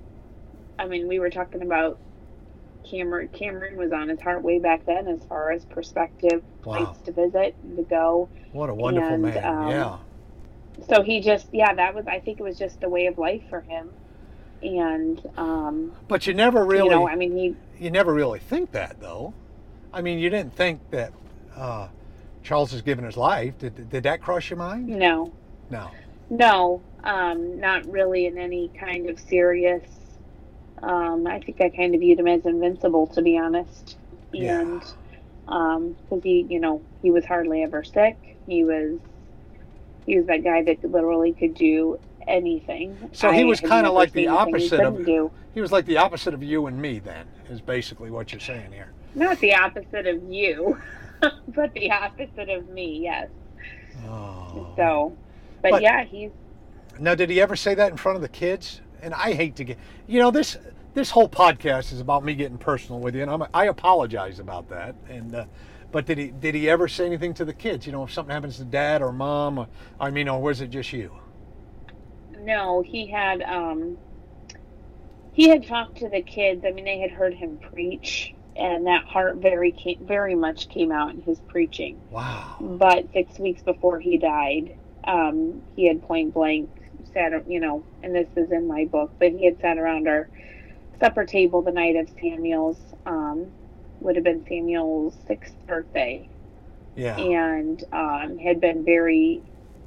I 0.78 0.86
mean, 0.86 1.08
we 1.08 1.18
were 1.18 1.30
talking 1.30 1.62
about 1.62 1.98
Cameroon. 2.88 3.28
Cameroon 3.28 3.76
was 3.76 3.90
on 3.92 4.08
his 4.08 4.20
heart 4.20 4.42
way 4.42 4.58
back 4.60 4.86
then, 4.86 5.08
as 5.08 5.24
far 5.24 5.50
as 5.50 5.64
perspective, 5.64 6.42
Wow. 6.64 6.84
places 6.84 7.02
to 7.04 7.12
visit, 7.12 7.56
to 7.76 7.82
go. 7.82 8.28
what 8.52 8.70
a 8.70 8.74
wonderful 8.74 9.14
and, 9.14 9.22
man. 9.22 9.44
um, 9.44 9.68
yeah. 9.70 9.96
So 10.88 11.02
he 11.02 11.20
just, 11.20 11.48
yeah, 11.52 11.74
that 11.74 11.94
was. 11.94 12.06
I 12.06 12.20
think 12.20 12.40
it 12.40 12.42
was 12.42 12.58
just 12.58 12.80
the 12.80 12.88
way 12.88 13.06
of 13.06 13.18
life 13.18 13.42
for 13.50 13.60
him, 13.60 13.90
and 14.62 15.20
um, 15.36 15.92
But 16.08 16.26
you 16.26 16.34
never 16.34 16.64
really, 16.64 16.84
you 16.84 16.90
know, 16.90 17.08
I 17.08 17.16
mean, 17.16 17.36
he 17.36 17.84
you 17.84 17.90
never 17.90 18.12
really 18.14 18.38
think 18.38 18.72
that, 18.72 19.00
though. 19.00 19.34
I 19.92 20.02
mean, 20.02 20.18
you 20.18 20.30
didn't 20.30 20.54
think 20.54 20.80
that 20.90 21.12
uh, 21.56 21.88
Charles 22.42 22.72
has 22.72 22.82
given 22.82 23.04
his 23.04 23.16
life. 23.16 23.58
Did, 23.58 23.90
did 23.90 24.02
that 24.04 24.20
cross 24.22 24.48
your 24.48 24.58
mind? 24.58 24.88
no, 24.88 25.32
No. 25.70 25.90
no, 26.30 26.82
um, 27.04 27.58
not 27.60 27.86
really 27.90 28.26
in 28.26 28.38
any 28.38 28.68
kind 28.78 29.08
of 29.10 29.18
serious. 29.18 29.82
Um, 30.82 31.26
I 31.26 31.40
think 31.40 31.60
I 31.60 31.68
kind 31.70 31.94
of 31.94 32.00
viewed 32.00 32.18
him 32.20 32.28
as 32.28 32.46
invincible, 32.46 33.06
to 33.08 33.22
be 33.22 33.36
honest, 33.38 33.96
Yeah. 34.32 34.60
and 34.60 34.82
because 35.46 36.22
he, 36.22 36.46
you 36.48 36.60
know, 36.60 36.82
he 37.02 37.10
was 37.10 37.24
hardly 37.24 37.62
ever 37.62 37.82
sick. 37.84 38.16
He 38.46 38.64
was, 38.64 38.98
he 40.10 40.18
was 40.18 40.26
that 40.26 40.42
guy 40.42 40.60
that 40.64 40.82
literally 40.90 41.32
could 41.32 41.54
do 41.54 41.96
anything. 42.26 42.96
So 43.12 43.30
he 43.30 43.44
was 43.44 43.60
kinda 43.60 43.90
like 43.92 44.12
the 44.12 44.26
opposite 44.26 44.80
of- 44.80 45.06
do. 45.06 45.30
He 45.54 45.60
was 45.60 45.70
like 45.70 45.86
the 45.86 45.98
opposite 45.98 46.34
of 46.34 46.42
you 46.42 46.66
and 46.66 46.80
me. 46.82 46.98
Then 46.98 47.26
is 47.48 47.60
basically 47.60 48.10
what 48.10 48.32
you're 48.32 48.40
saying 48.40 48.72
here. 48.72 48.92
Not 49.14 49.38
the 49.38 49.54
opposite 49.54 50.06
of 50.08 50.22
you, 50.28 50.76
but 51.20 51.72
the 51.74 51.92
opposite 51.92 52.48
of 52.48 52.68
me. 52.68 53.00
Yes. 53.04 53.28
Oh. 54.08 54.72
So, 54.76 55.16
but, 55.62 55.70
But- 55.72 55.82
yeah, 55.82 56.04
he's 56.04 56.30
Now, 56.98 57.14
did 57.14 57.30
he 57.30 57.40
ever 57.40 57.54
say 57.54 57.74
that 57.74 57.90
in 57.92 57.96
front 57.96 58.16
of 58.16 58.22
the 58.22 58.28
kids? 58.28 58.80
And 59.02 59.14
I 59.14 59.32
hate 59.32 59.54
to 59.56 59.64
get, 59.64 59.78
you 60.08 60.18
know, 60.18 60.30
this 60.32 60.58
this 60.92 61.10
whole 61.10 61.28
podcast 61.28 61.92
is 61.92 62.00
about 62.00 62.24
me 62.24 62.34
getting 62.34 62.58
personal 62.58 63.00
with 63.00 63.14
you, 63.14 63.22
and 63.22 63.30
I'm, 63.30 63.44
I 63.54 63.66
apologize 63.66 64.40
about 64.40 64.68
that. 64.70 64.96
And 65.08 65.34
uh, 65.36 65.44
but 65.92 66.06
did 66.06 66.18
he 66.18 66.28
did 66.28 66.54
he 66.54 66.68
ever 66.68 66.88
say 66.88 67.06
anything 67.06 67.34
to 67.34 67.44
the 67.44 67.52
kids? 67.52 67.86
You 67.86 67.92
know, 67.92 68.04
if 68.04 68.12
something 68.12 68.32
happens 68.32 68.56
to 68.58 68.64
dad 68.64 69.02
or 69.02 69.12
mom, 69.12 69.58
or, 69.58 69.68
I 69.98 70.10
mean, 70.10 70.28
or 70.28 70.40
was 70.40 70.60
it 70.60 70.70
just 70.70 70.92
you? 70.92 71.12
No, 72.38 72.82
he 72.82 73.06
had 73.06 73.42
um 73.42 73.98
he 75.32 75.48
had 75.48 75.66
talked 75.66 75.98
to 75.98 76.08
the 76.08 76.22
kids. 76.22 76.64
I 76.66 76.72
mean, 76.72 76.84
they 76.84 76.98
had 76.98 77.10
heard 77.10 77.34
him 77.34 77.58
preach, 77.58 78.34
and 78.56 78.86
that 78.86 79.04
heart 79.04 79.36
very 79.36 79.72
came, 79.72 80.04
very 80.06 80.34
much 80.34 80.68
came 80.68 80.92
out 80.92 81.14
in 81.14 81.22
his 81.22 81.38
preaching. 81.48 82.00
Wow. 82.10 82.56
But 82.60 83.12
six 83.12 83.38
weeks 83.38 83.62
before 83.62 84.00
he 84.00 84.18
died, 84.18 84.76
um, 85.04 85.62
he 85.76 85.86
had 85.86 86.02
point 86.02 86.34
blank 86.34 86.68
sat, 87.12 87.48
you 87.48 87.60
know, 87.60 87.84
and 88.02 88.14
this 88.14 88.28
is 88.36 88.50
in 88.52 88.66
my 88.66 88.84
book, 88.84 89.10
but 89.18 89.32
he 89.32 89.44
had 89.44 89.60
sat 89.60 89.78
around 89.78 90.08
our 90.08 90.28
supper 91.00 91.24
table 91.24 91.62
the 91.62 91.72
night 91.72 91.96
of 91.96 92.08
Samuel's, 92.20 92.78
um, 93.06 93.50
would 94.00 94.16
have 94.16 94.24
been 94.24 94.44
Samuel's 94.48 95.16
sixth 95.26 95.54
birthday, 95.66 96.30
Yeah. 96.96 97.28
and 97.28 97.82
um, 97.92 98.38
had 98.38 98.60
been 98.60 98.84
very 98.84 99.44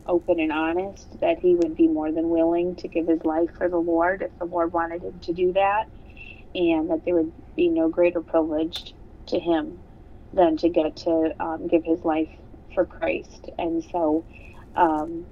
open 0.08 0.39
and 0.39 0.51
honest 0.51 1.20
that 1.22 1.39
he 1.39 1.55
would 1.55 1.75
be 1.75 1.88
more 1.88 2.12
than 2.12 2.29
willing 2.29 2.75
to 2.77 2.88
give 2.89 3.08
his 3.08 3.24
life 3.25 3.51
for 3.58 3.70
the 3.70 3.77
Lord 3.77 4.24
if 4.24 4.32
the 4.39 4.46
Lord 4.46 4.74
wanted 4.74 5.03
him 5.03 5.20
to 5.22 5.34
do 5.34 5.53
that, 5.53 5.86
and 6.55 6.89
that 6.91 7.03
there 7.05 7.15
would 7.15 7.34
be 7.55 7.70
no 7.70 7.89
greater 7.89 8.22
privilege 8.22 8.96
to 9.27 9.39
him 9.39 9.84
than 10.34 10.58
to 10.58 10.70
get 10.70 10.98
to 10.98 11.32
um, 11.39 11.67
give 11.67 11.84
his 11.86 12.03
life 12.05 12.32
for 12.75 12.86
Christ. 12.86 13.50
And 13.58 13.84
so, 13.91 14.25
um, 14.75 15.27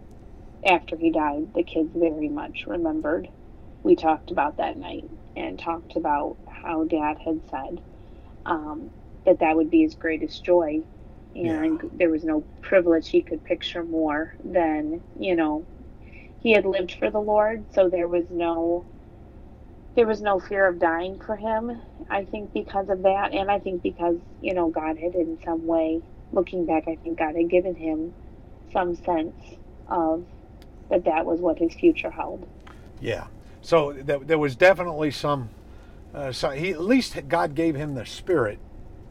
after 0.65 0.97
he 0.97 1.11
died, 1.11 1.53
the 1.55 1.63
kids 1.63 1.91
very 1.95 2.29
much 2.29 2.65
remembered. 2.67 3.29
We 3.83 3.95
talked 3.95 4.31
about 4.31 4.57
that 4.57 4.77
night 4.77 5.05
and 5.35 5.59
talked 5.59 5.95
about 5.97 6.37
how 6.47 6.85
Dad 6.85 7.17
had 7.25 7.41
said 7.49 7.79
um, 8.45 8.91
that 9.25 9.39
that 9.39 9.55
would 9.55 9.69
be 9.69 9.81
his 9.81 9.95
greatest 9.95 10.43
joy 10.43 10.79
and 11.33 11.79
there 11.93 12.09
was 12.09 12.23
no 12.23 12.45
privilege 12.61 13.07
he 13.09 13.21
could 13.21 13.43
picture 13.43 13.83
more 13.83 14.33
than 14.43 15.01
you 15.17 15.35
know 15.35 15.65
he 16.39 16.51
had 16.51 16.65
lived 16.65 16.93
for 16.99 17.09
the 17.09 17.19
lord 17.19 17.65
so 17.73 17.89
there 17.89 18.07
was 18.07 18.25
no 18.29 18.85
there 19.95 20.07
was 20.07 20.21
no 20.21 20.39
fear 20.39 20.67
of 20.67 20.79
dying 20.79 21.17
for 21.25 21.35
him 21.35 21.81
i 22.09 22.25
think 22.25 22.51
because 22.53 22.89
of 22.89 23.03
that 23.03 23.33
and 23.33 23.49
i 23.49 23.59
think 23.59 23.81
because 23.81 24.17
you 24.41 24.53
know 24.53 24.69
god 24.69 24.97
had 24.97 25.15
in 25.15 25.37
some 25.45 25.65
way 25.65 26.01
looking 26.33 26.65
back 26.65 26.83
i 26.87 26.97
think 27.01 27.17
god 27.17 27.35
had 27.35 27.49
given 27.49 27.75
him 27.75 28.13
some 28.73 28.95
sense 28.95 29.35
of 29.87 30.25
that 30.89 31.05
that 31.05 31.25
was 31.25 31.39
what 31.39 31.59
his 31.59 31.73
future 31.73 32.11
held 32.11 32.45
Yeah. 33.01 33.27
So 33.61 33.91
th- 33.93 34.21
there 34.25 34.37
was 34.37 34.55
definitely 34.55 35.11
some. 35.11 35.49
Uh, 36.13 36.31
so 36.31 36.49
he 36.49 36.71
at 36.71 36.81
least 36.81 37.15
God 37.27 37.55
gave 37.55 37.75
him 37.75 37.93
the 37.95 38.05
spirit 38.05 38.59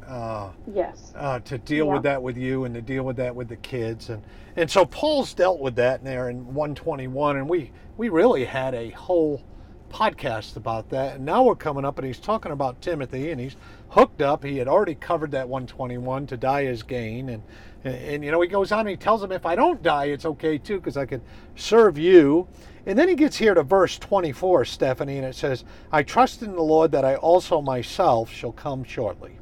uh, 0.07 0.51
yes 0.73 1.13
uh, 1.17 1.39
to 1.41 1.59
deal 1.59 1.87
Yeah. 1.87 1.93
with 1.95 2.03
that 2.03 2.23
with 2.23 2.37
you 2.37 2.65
and 2.65 2.75
to 2.75 2.83
deal 2.83 3.05
with 3.05 3.17
that 3.17 3.35
with 3.35 3.49
the 3.49 3.57
kids 3.57 4.11
and 4.11 4.23
and 4.57 4.71
so 4.71 4.85
Paul's 4.85 5.33
dealt 5.35 5.61
with 5.61 5.77
that 5.77 6.01
in 6.01 6.05
there 6.05 6.29
in 6.31 6.47
121 6.55 7.37
and 7.39 7.49
we 7.49 7.71
we 7.97 8.09
really 8.09 8.45
had 8.45 8.75
a 8.75 8.91
whole 8.91 9.43
podcast 9.91 10.57
about 10.57 10.89
that. 10.91 11.17
And 11.17 11.25
now 11.25 11.43
we're 11.43 11.57
coming 11.57 11.85
up 11.85 11.99
and 11.99 12.07
he's 12.07 12.19
talking 12.19 12.53
about 12.53 12.81
Timothy 12.81 13.31
and 13.31 13.41
he's 13.41 13.57
hooked 13.91 14.23
up. 14.23 14.45
He 14.45 14.57
had 14.57 14.69
already 14.69 14.95
covered 14.95 15.33
that 15.33 15.49
121 15.49 16.27
to 16.29 16.37
die 16.37 16.65
as 16.67 16.83
gain. 16.83 17.29
And, 17.29 17.43
and, 17.85 17.95
and 17.95 18.25
you 18.25 18.31
know, 18.31 18.41
he 18.41 18.49
goes 18.49 18.73
on 18.73 18.81
and 18.81 18.89
he 18.91 18.97
tells 18.97 19.23
him, 19.23 19.33
if 19.33 19.45
I 19.45 19.55
don't 19.55 19.83
die, 19.83 20.07
it's 20.07 20.25
okay 20.25 20.57
too, 20.57 20.77
because 20.77 20.97
I 20.97 21.07
could 21.07 21.23
serve 21.57 21.99
you. 21.99 22.49
And 22.87 22.99
then 22.99 23.09
he 23.09 23.15
gets 23.15 23.37
here 23.37 23.55
to 23.55 23.63
verse 23.63 23.99
24, 23.99 24.65
Stephanie, 24.65 25.19
and 25.19 25.27
it 25.27 25.35
says, 25.35 25.65
I 25.93 26.03
trust 26.03 26.43
in 26.43 26.53
the 26.53 26.63
Lord 26.63 26.93
that 26.93 27.05
I 27.05 27.17
also 27.17 27.61
myself 27.61 28.33
shall 28.33 28.53
come 28.53 28.85
shortly. 28.85 29.39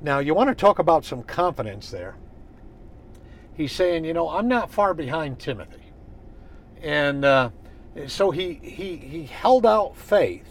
Now, 0.00 0.20
you 0.20 0.34
want 0.34 0.48
to 0.48 0.54
talk 0.54 0.78
about 0.78 1.04
some 1.04 1.22
confidence 1.22 1.90
there. 1.90 2.16
He's 3.54 3.72
saying, 3.72 4.04
you 4.04 4.14
know, 4.14 4.28
I'm 4.28 4.48
not 4.48 4.70
far 4.70 4.94
behind 4.94 5.38
Timothy. 5.38 5.82
And 6.82 7.24
uh, 7.24 7.50
so 8.06 8.30
he, 8.30 8.54
he, 8.62 8.96
he 8.96 9.24
held 9.24 9.66
out 9.66 9.96
faith. 9.96 10.46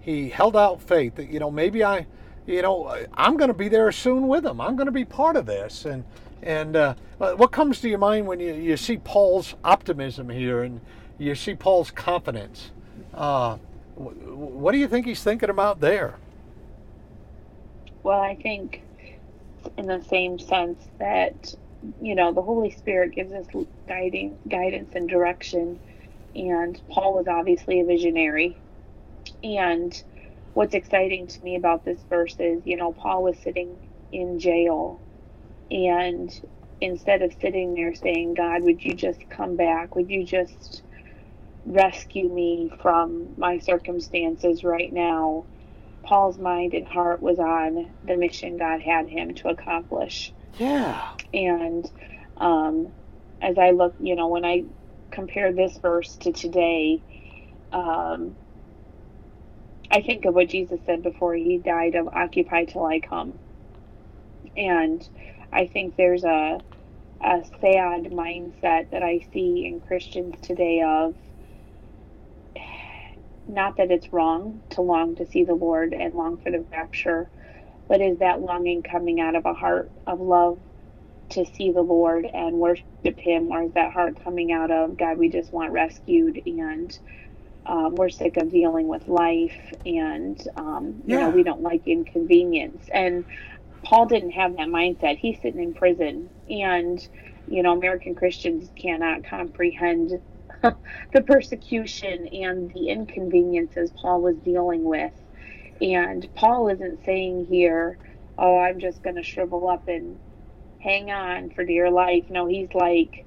He 0.00 0.28
held 0.28 0.56
out 0.56 0.80
faith 0.80 1.16
that, 1.16 1.28
you 1.28 1.40
know, 1.40 1.50
maybe 1.50 1.82
I, 1.82 2.06
you 2.46 2.62
know, 2.62 2.94
I'm 3.14 3.36
going 3.36 3.48
to 3.48 3.54
be 3.54 3.68
there 3.68 3.90
soon 3.92 4.28
with 4.28 4.44
him. 4.44 4.60
I'm 4.60 4.76
going 4.76 4.86
to 4.86 4.92
be 4.92 5.04
part 5.04 5.36
of 5.36 5.46
this. 5.46 5.84
And, 5.84 6.04
and 6.42 6.76
uh, 6.76 6.94
what 7.18 7.52
comes 7.52 7.80
to 7.80 7.88
your 7.88 7.98
mind 7.98 8.26
when 8.26 8.38
you, 8.40 8.54
you 8.54 8.76
see 8.76 8.98
Paul's 8.98 9.54
optimism 9.64 10.28
here 10.28 10.62
and 10.62 10.80
you 11.18 11.34
see 11.34 11.54
Paul's 11.54 11.90
confidence? 11.90 12.70
Uh, 13.14 13.56
what 13.96 14.72
do 14.72 14.78
you 14.78 14.88
think 14.88 15.06
he's 15.06 15.22
thinking 15.22 15.50
about 15.50 15.80
there? 15.80 16.16
Well, 18.02 18.20
I 18.20 18.34
think 18.34 18.82
in 19.78 19.86
the 19.86 20.02
same 20.02 20.38
sense 20.38 20.84
that 20.98 21.54
you 22.00 22.14
know 22.14 22.32
the 22.32 22.42
Holy 22.42 22.70
Spirit 22.70 23.14
gives 23.14 23.32
us 23.32 23.46
guiding 23.86 24.36
guidance 24.48 24.94
and 24.94 25.08
direction, 25.08 25.78
and 26.34 26.80
Paul 26.90 27.14
was 27.14 27.26
obviously 27.28 27.80
a 27.80 27.84
visionary. 27.84 28.56
And 29.42 29.92
what's 30.54 30.74
exciting 30.74 31.26
to 31.28 31.44
me 31.44 31.56
about 31.56 31.84
this 31.84 32.00
verse 32.08 32.36
is, 32.38 32.62
you 32.64 32.76
know, 32.76 32.92
Paul 32.92 33.22
was 33.22 33.38
sitting 33.42 33.76
in 34.12 34.38
jail, 34.38 35.00
and 35.70 36.30
instead 36.80 37.22
of 37.22 37.32
sitting 37.40 37.74
there 37.74 37.94
saying, 37.94 38.34
God, 38.34 38.62
would 38.62 38.84
you 38.84 38.94
just 38.94 39.28
come 39.30 39.56
back? 39.56 39.96
Would 39.96 40.10
you 40.10 40.24
just 40.24 40.82
rescue 41.64 42.32
me 42.32 42.70
from 42.82 43.34
my 43.36 43.58
circumstances 43.58 44.64
right 44.64 44.92
now? 44.92 45.46
Paul's 46.04 46.38
mind 46.38 46.74
and 46.74 46.86
heart 46.86 47.22
was 47.22 47.38
on 47.38 47.90
the 48.04 48.16
mission 48.16 48.58
God 48.58 48.82
had 48.82 49.08
him 49.08 49.34
to 49.36 49.48
accomplish. 49.48 50.32
Yeah. 50.58 51.00
And 51.32 51.90
um, 52.36 52.92
as 53.40 53.56
I 53.58 53.70
look, 53.70 53.94
you 53.98 54.14
know, 54.14 54.28
when 54.28 54.44
I 54.44 54.64
compare 55.14 55.52
this 55.54 55.78
verse 55.82 56.16
to 56.22 56.32
today, 56.32 57.02
um, 57.72 58.36
I 59.90 60.02
think 60.02 60.24
of 60.26 60.34
what 60.34 60.50
Jesus 60.50 60.80
said 60.86 61.02
before 61.02 61.34
he 61.34 61.58
died 61.64 61.94
of 61.96 62.08
occupy 62.08 62.64
till 62.66 62.84
I 62.86 63.00
come. 63.00 63.40
And 64.56 65.02
I 65.52 65.66
think 65.68 65.96
there's 65.96 66.24
a 66.24 66.60
a 67.22 67.42
sad 67.60 68.04
mindset 68.12 68.90
that 68.92 69.02
I 69.02 69.20
see 69.32 69.66
in 69.66 69.80
Christians 69.80 70.36
today 70.42 70.82
of 70.86 71.14
not 73.46 73.76
that 73.78 73.90
it's 73.90 74.12
wrong 74.12 74.62
to 74.70 74.82
long 74.82 75.16
to 75.16 75.26
see 75.26 75.44
the 75.44 75.54
Lord 75.54 75.94
and 75.94 76.14
long 76.14 76.38
for 76.38 76.50
the 76.50 76.66
rapture, 76.72 77.30
but 77.88 78.00
is 78.02 78.18
that 78.20 78.40
longing 78.40 78.82
coming 78.82 79.20
out 79.20 79.36
of 79.36 79.46
a 79.46 79.54
heart 79.54 79.92
of 80.06 80.20
love 80.20 80.60
to 81.34 81.46
see 81.46 81.72
the 81.72 81.82
Lord 81.82 82.26
and 82.32 82.56
worship 82.56 82.84
Him, 83.18 83.50
or 83.52 83.64
is 83.64 83.72
that 83.74 83.92
heart 83.92 84.22
coming 84.24 84.52
out 84.52 84.70
of 84.70 84.96
God, 84.98 85.18
we 85.18 85.30
just 85.30 85.52
want 85.52 85.72
rescued 85.72 86.40
and 86.46 86.98
um, 87.66 87.94
we're 87.96 88.10
sick 88.10 88.36
of 88.36 88.50
dealing 88.50 88.88
with 88.88 89.08
life 89.08 89.72
and 89.86 90.38
um, 90.56 91.02
yeah. 91.06 91.16
you 91.16 91.20
know 91.22 91.30
we 91.30 91.44
don't 91.44 91.62
like 91.62 91.86
inconvenience 91.86 92.84
and 92.92 93.24
Paul 93.84 94.06
didn't 94.06 94.32
have 94.32 94.56
that 94.56 94.68
mindset. 94.68 95.18
He's 95.18 95.40
sitting 95.40 95.62
in 95.62 95.74
prison, 95.74 96.30
and 96.48 97.00
you 97.46 97.62
know 97.62 97.72
American 97.72 98.14
Christians 98.14 98.70
cannot 98.80 99.24
comprehend 99.24 100.12
the 100.62 101.22
persecution 101.26 102.28
and 102.28 102.70
the 102.72 102.88
inconveniences 102.88 103.92
Paul 104.00 104.22
was 104.22 104.38
dealing 104.38 104.84
with. 104.84 105.12
And 105.80 106.28
Paul 106.34 106.68
isn't 106.70 107.04
saying 107.04 107.46
here, 107.50 107.98
oh, 108.38 108.58
I'm 108.58 108.80
just 108.80 109.02
going 109.02 109.16
to 109.16 109.22
shrivel 109.22 109.68
up 109.68 109.84
and 109.88 110.18
hang 110.84 111.12
on 111.12 111.50
for 111.52 111.64
dear 111.66 111.90
life. 111.90 112.26
No, 112.30 112.48
he's 112.48 112.70
like, 112.74 113.26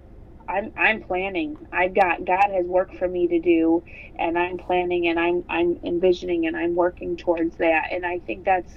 I'm 0.49 0.73
I'm 0.77 1.03
planning. 1.03 1.57
I've 1.73 1.95
got 1.95 2.25
God 2.25 2.51
has 2.53 2.67
work 2.67 2.93
for 2.99 3.09
me 3.09 3.29
to 3.29 3.41
do 3.41 3.83
and 4.19 4.39
I'm 4.39 4.59
planning 4.59 5.07
and 5.09 5.19
I'm 5.19 5.45
I'm 5.49 5.77
envisioning 5.85 6.47
and 6.47 6.57
I'm 6.57 6.75
working 6.75 7.17
towards 7.17 7.57
that. 7.57 7.85
And 7.93 8.05
I 8.05 8.19
think 8.21 8.45
that's 8.45 8.73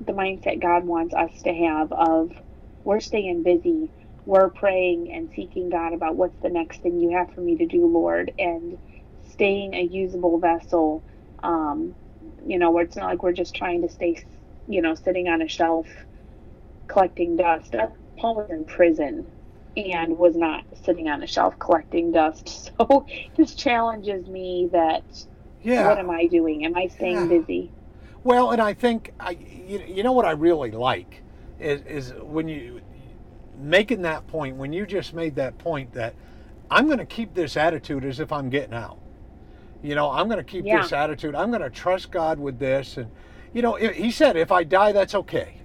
the 0.00 0.12
mindset 0.12 0.62
God 0.62 0.84
wants 0.84 1.14
us 1.14 1.32
to 1.44 1.54
have 1.54 1.92
of 1.92 2.32
we're 2.84 3.00
staying 3.00 3.42
busy 3.44 3.92
we're 4.26 4.50
praying 4.50 5.10
and 5.14 5.30
seeking 5.34 5.70
God 5.70 5.94
about 5.94 6.16
what's 6.16 6.38
the 6.42 6.50
next 6.50 6.82
thing 6.82 7.00
you 7.00 7.16
have 7.16 7.30
for 7.32 7.40
me 7.40 7.56
to 7.58 7.66
do, 7.66 7.86
Lord, 7.86 8.32
and 8.38 8.78
staying 9.32 9.74
a 9.74 9.82
usable 9.82 10.38
vessel. 10.40 11.04
Um, 11.42 11.94
you 12.46 12.58
know, 12.58 12.72
where 12.72 12.84
it's 12.84 12.96
not 12.96 13.06
like 13.10 13.22
we're 13.22 13.32
just 13.32 13.56
trying 13.56 13.82
to 13.82 13.88
stay, 13.88 14.16
you 14.66 14.82
know, 14.82 14.96
sitting 14.96 15.28
on 15.28 15.42
a 15.42 15.48
shelf 15.48 15.86
collecting 16.88 17.36
dust. 17.36 17.74
Paul 18.18 18.36
was 18.36 18.50
in 18.50 18.64
prison 18.64 19.26
and 19.76 20.16
was 20.18 20.36
not 20.36 20.64
sitting 20.84 21.08
on 21.08 21.22
a 21.22 21.26
shelf 21.26 21.58
collecting 21.58 22.12
dust. 22.12 22.72
So 22.88 23.06
this 23.36 23.54
challenges 23.54 24.28
me 24.28 24.68
that 24.72 25.02
yeah. 25.62 25.88
what 25.88 25.98
am 25.98 26.10
I 26.10 26.26
doing? 26.26 26.64
Am 26.66 26.76
I 26.76 26.88
staying 26.88 27.16
yeah. 27.16 27.38
busy? 27.38 27.72
Well, 28.22 28.50
and 28.50 28.60
I 28.60 28.74
think 28.74 29.12
I, 29.18 29.30
you, 29.30 29.82
you 29.86 30.02
know 30.02 30.12
what 30.12 30.24
I 30.24 30.32
really 30.32 30.70
like 30.70 31.22
is, 31.58 31.80
is 31.82 32.12
when 32.20 32.48
you 32.48 32.80
making 33.58 34.02
that 34.02 34.26
point, 34.26 34.56
when 34.56 34.72
you 34.72 34.86
just 34.86 35.14
made 35.14 35.34
that 35.36 35.56
point 35.58 35.92
that 35.94 36.14
I'm 36.70 36.86
going 36.86 36.98
to 36.98 37.06
keep 37.06 37.34
this 37.34 37.56
attitude 37.56 38.04
as 38.04 38.20
if 38.20 38.32
I'm 38.32 38.50
getting 38.50 38.74
out. 38.74 38.98
You 39.82 39.94
know, 39.94 40.10
I'm 40.10 40.26
going 40.26 40.38
to 40.38 40.44
keep 40.44 40.64
yeah. 40.64 40.82
this 40.82 40.92
attitude. 40.92 41.34
I'm 41.34 41.50
going 41.50 41.62
to 41.62 41.70
trust 41.70 42.10
God 42.10 42.38
with 42.38 42.58
this. 42.58 42.96
And, 42.96 43.10
you 43.52 43.62
know, 43.62 43.74
he 43.74 44.10
said, 44.10 44.36
if 44.36 44.50
I 44.50 44.64
die, 44.64 44.92
that's 44.92 45.14
okay. 45.14 45.60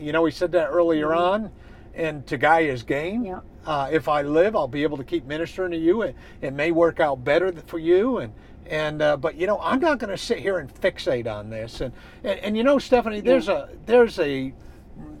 You 0.00 0.12
know, 0.12 0.24
he 0.24 0.32
said 0.32 0.52
that 0.52 0.68
earlier 0.68 1.08
mm-hmm. 1.08 1.44
on. 1.44 1.52
And 1.94 2.26
to 2.26 2.36
guy 2.36 2.60
is 2.60 2.82
gain. 2.82 3.24
Yeah. 3.24 3.40
Uh, 3.64 3.88
if 3.90 4.08
I 4.08 4.22
live, 4.22 4.56
I'll 4.56 4.68
be 4.68 4.82
able 4.82 4.96
to 4.96 5.04
keep 5.04 5.26
ministering 5.26 5.70
to 5.70 5.76
you. 5.76 6.02
It, 6.02 6.16
it 6.42 6.52
may 6.52 6.70
work 6.70 6.98
out 7.00 7.24
better 7.24 7.52
for 7.66 7.78
you. 7.78 8.18
And, 8.18 8.32
and 8.66 9.00
uh, 9.00 9.16
but 9.16 9.36
you 9.36 9.46
know, 9.46 9.60
I'm 9.60 9.78
not 9.78 9.98
going 9.98 10.10
to 10.10 10.18
sit 10.18 10.38
here 10.38 10.58
and 10.58 10.72
fixate 10.74 11.32
on 11.32 11.50
this. 11.50 11.80
And, 11.80 11.92
and, 12.24 12.40
and 12.40 12.56
you 12.56 12.64
know, 12.64 12.78
Stephanie, 12.78 13.20
there's 13.20 13.46
yeah. 13.46 13.66
a 13.66 13.86
there's 13.86 14.18
a 14.18 14.52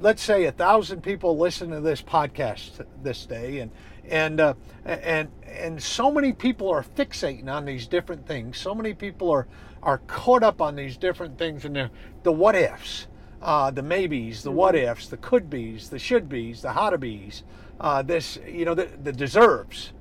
let's 0.00 0.22
say 0.22 0.44
a 0.44 0.52
thousand 0.52 1.02
people 1.02 1.38
listen 1.38 1.70
to 1.70 1.80
this 1.80 2.02
podcast 2.02 2.84
this 3.02 3.26
day 3.26 3.60
and 3.60 3.70
and 4.08 4.40
uh, 4.40 4.54
and 4.84 5.28
and 5.46 5.82
so 5.82 6.10
many 6.10 6.32
people 6.32 6.70
are 6.70 6.82
fixating 6.82 7.48
on 7.48 7.64
these 7.64 7.86
different 7.86 8.26
things 8.26 8.58
so 8.58 8.74
many 8.74 8.94
people 8.94 9.30
are 9.30 9.46
are 9.82 9.98
caught 10.06 10.42
up 10.42 10.60
on 10.60 10.76
these 10.76 10.96
different 10.96 11.38
things 11.38 11.64
and 11.64 11.74
the, 11.74 11.90
the 12.22 12.32
what 12.32 12.54
ifs 12.54 13.06
uh, 13.44 13.70
the 13.70 13.82
maybes 13.82 14.42
the 14.42 14.50
what 14.50 14.74
ifs 14.74 15.08
the 15.08 15.16
could 15.18 15.48
be's 15.48 15.90
the 15.90 15.98
should 15.98 16.28
be's 16.28 16.62
the 16.62 16.72
how 16.72 16.90
to 16.90 16.98
be's 16.98 17.44
uh, 17.80 18.02
this 18.02 18.38
you 18.48 18.64
know 18.64 18.74
the, 18.74 18.88
the 19.02 19.12
deserves. 19.12 19.92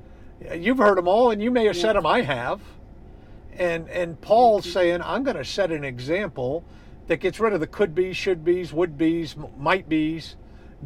You've 0.56 0.78
heard 0.78 0.98
them 0.98 1.08
all 1.08 1.32
and 1.32 1.42
you 1.42 1.52
may 1.52 1.66
have 1.66 1.78
said 1.78 1.94
them 1.96 2.06
i 2.06 2.22
have. 2.22 2.62
And 3.58 3.88
and 3.90 4.20
paul's 4.20 4.72
saying 4.72 5.02
i'm 5.04 5.24
going 5.24 5.38
to 5.38 5.46
set 5.46 5.72
an 5.72 5.84
example 5.84 6.64
that 7.08 7.18
gets 7.18 7.40
rid 7.40 7.54
of 7.54 7.60
the 7.60 7.68
could 7.68 7.94
be, 7.94 8.14
should 8.14 8.46
be's, 8.46 8.72
would 8.72 8.98
be's, 8.98 9.36
might 9.58 9.90
be's, 9.90 10.38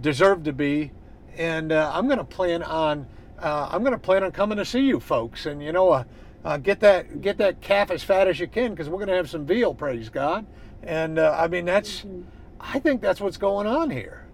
deserve 0.02 0.44
to 0.44 0.54
be, 0.54 0.92
and 1.38 1.72
uh, 1.72 1.92
I'm 1.94 2.08
going 2.08 2.18
to 2.18 2.24
plan 2.24 2.64
on 2.64 3.06
uh, 3.40 3.70
I'm 3.72 3.82
going 3.82 3.94
to 3.94 4.00
plan 4.00 4.24
on 4.24 4.32
coming 4.32 4.58
to 4.58 4.66
see 4.66 4.80
you 4.80 5.00
folks, 5.00 5.46
and 5.46 5.62
you 5.62 5.72
know, 5.72 5.90
uh, 5.90 6.04
uh 6.44 6.58
get 6.58 6.80
that 6.80 7.22
get 7.22 7.38
that 7.38 7.62
calf 7.62 7.92
as 7.92 8.04
fat 8.04 8.28
as 8.28 8.40
you 8.40 8.48
can 8.48 8.72
because 8.72 8.90
we're 8.90 8.98
going 8.98 9.10
to 9.10 9.16
have 9.16 9.30
some 9.30 9.46
veal, 9.46 9.74
praise 9.76 10.10
God, 10.10 10.46
and 10.82 11.20
uh, 11.20 11.36
I 11.38 11.48
mean 11.48 11.66
that's 11.66 12.00
mm-hmm. 12.00 12.24
I 12.60 12.80
think 12.80 13.02
that's 13.02 13.22
what's 13.22 13.38
going 13.38 13.68
on 13.68 13.90
here. 13.90 14.26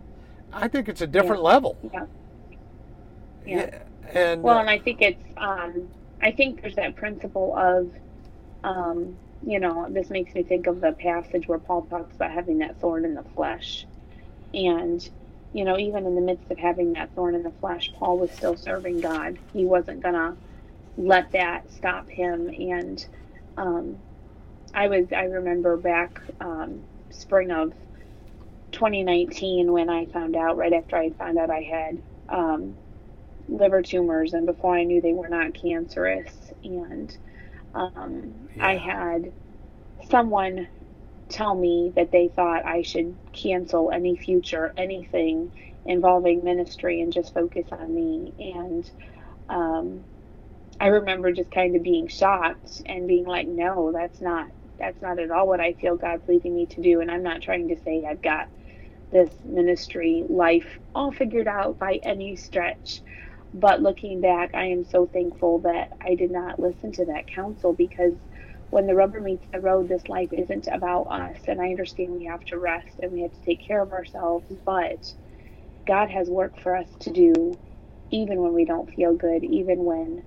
I 0.52 0.68
think 0.68 0.88
it's 0.88 1.02
a 1.02 1.08
different 1.08 1.42
yeah. 1.42 1.50
level. 1.50 1.78
Yeah. 1.92 2.06
yeah. 3.46 3.56
yeah. 3.56 3.80
And 4.12 4.44
well, 4.44 4.58
uh, 4.58 4.62
and 4.62 4.70
I 4.70 4.80
think 4.80 5.02
it's 5.02 5.24
um, 5.38 5.90
I 6.22 6.32
think 6.32 6.62
there's 6.62 6.76
that 6.76 6.96
principle 6.96 7.56
of 7.58 7.90
um, 8.64 9.18
you 9.46 9.60
know, 9.60 9.88
this 9.90 10.10
makes 10.10 10.34
me 10.34 10.44
think 10.44 10.68
of 10.68 10.82
the 10.82 10.94
passage 10.94 11.48
where 11.48 11.60
Paul 11.60 11.84
talks 11.84 12.16
about 12.16 12.32
having 12.32 12.60
that 12.60 12.80
thorn 12.80 13.06
in 13.06 13.14
the 13.14 13.24
flesh. 13.36 13.86
And, 14.54 15.08
you 15.52 15.66
know, 15.66 15.78
even 15.78 16.06
in 16.06 16.16
the 16.16 16.22
midst 16.22 16.50
of 16.50 16.58
having 16.58 16.94
that 16.94 17.14
thorn 17.14 17.36
in 17.36 17.44
the 17.44 17.52
flesh, 17.60 17.92
Paul 17.98 18.20
was 18.20 18.32
still 18.32 18.56
serving 18.56 19.02
God. 19.02 19.38
He 19.52 19.66
wasn't 19.66 20.02
going 20.02 20.16
to 20.16 20.36
let 20.98 21.32
that 21.32 21.70
stop 21.72 22.08
him. 22.08 22.48
And 22.48 23.06
um, 23.58 23.98
I 24.74 24.88
was, 24.88 25.12
I 25.12 25.24
remember 25.24 25.76
back 25.76 26.22
um, 26.40 26.82
spring 27.10 27.52
of 27.52 27.74
2019 28.74 29.72
when 29.74 29.90
I 29.90 30.08
found 30.08 30.36
out, 30.38 30.58
right 30.58 30.74
after 30.74 30.98
I 30.98 31.12
found 31.12 31.40
out 31.40 31.52
I 31.52 31.62
had 31.62 32.02
um, 32.30 32.78
liver 33.48 33.82
tumors, 33.84 34.34
and 34.34 34.46
before 34.48 34.76
I 34.76 34.84
knew 34.86 35.02
they 35.02 35.14
were 35.14 35.30
not 35.30 35.54
cancerous. 35.56 36.54
And 36.64 37.12
Um, 37.76 38.50
I 38.60 38.78
had 38.78 39.34
someone 40.10 40.70
tell 41.30 41.56
me 41.56 41.94
that 41.96 42.12
they 42.12 42.30
thought 42.36 42.66
I 42.66 42.84
should 42.84 43.18
cancel 43.34 43.92
any 43.92 44.18
future 44.18 44.74
anything 44.78 45.52
involving 45.86 46.44
ministry 46.44 47.02
and 47.02 47.14
just 47.14 47.34
focus 47.34 47.68
on 47.72 47.94
me. 47.94 48.34
And 48.40 48.90
um, 49.50 50.08
I 50.80 50.88
remember 50.88 51.32
just 51.34 51.52
kind 51.52 51.76
of 51.76 51.84
being 51.84 52.08
shocked 52.08 52.82
and 52.88 53.08
being 53.08 53.26
like, 53.26 53.48
no, 53.48 53.92
that's 53.94 54.22
not 54.22 54.48
that's 54.80 55.02
not 55.02 55.20
at 55.20 55.32
all 55.32 55.48
what 55.48 55.62
I 55.62 55.74
feel 55.74 55.98
God's 55.98 56.28
leading 56.28 56.56
me 56.56 56.68
to 56.68 56.82
do. 56.82 57.02
And 57.02 57.12
I'm 57.12 57.24
not 57.24 57.42
trying 57.42 57.70
to 57.70 57.78
say 57.84 58.06
I've 58.10 58.22
got 58.22 58.48
this 59.14 59.34
ministry 59.46 60.26
life 60.30 60.80
all 60.96 61.14
figured 61.14 61.48
out 61.50 61.80
by 61.80 62.02
any 62.04 62.38
stretch. 62.38 63.04
But 63.54 63.82
looking 63.84 64.22
back, 64.22 64.52
I 64.56 64.68
am 64.68 64.86
so 64.86 65.08
thankful 65.08 65.62
that 65.62 65.92
I 66.02 66.16
did 66.16 66.32
not 66.32 66.60
listen 66.60 66.94
to 66.94 67.06
that 67.08 67.28
counsel 67.34 67.74
because 67.74 68.16
when 68.72 68.88
the 68.88 68.96
rubber 68.96 69.22
meets 69.22 69.48
the 69.54 69.62
road, 69.62 69.90
this 69.90 70.10
life 70.10 70.32
isn't 70.34 70.68
about 70.68 71.04
us. 71.06 71.40
And 71.48 71.62
I 71.62 71.68
understand 71.70 72.14
we 72.14 72.26
have 72.26 72.44
to 72.48 72.60
rest 72.60 73.00
and 73.02 73.14
we 73.14 73.24
have 73.24 73.34
to 73.34 73.42
take 73.46 73.66
care 73.68 73.84
of 73.84 73.94
ourselves, 73.94 74.48
but 74.66 75.00
God 75.88 76.10
has 76.12 76.30
work 76.30 76.60
for 76.62 76.76
us 76.76 76.90
to 77.02 77.12
do 77.12 77.54
even 78.12 78.42
when 78.42 78.54
we 78.54 78.66
don't 78.66 78.92
feel 78.94 79.16
good, 79.16 79.44
even 79.44 79.86
when 79.86 80.24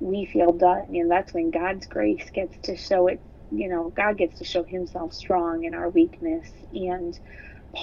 we 0.00 0.26
feel 0.26 0.52
done. 0.52 0.86
And 0.90 1.10
that's 1.10 1.34
when 1.34 1.50
God's 1.50 1.86
grace 1.86 2.26
gets 2.34 2.56
to 2.64 2.76
show 2.76 3.08
it, 3.08 3.22
you 3.50 3.68
know, 3.68 3.92
God 3.96 4.18
gets 4.18 4.38
to 4.38 4.44
show 4.44 4.64
himself 4.64 5.14
strong 5.14 5.64
in 5.64 5.74
our 5.74 5.90
weakness. 5.90 6.48
And 6.72 7.18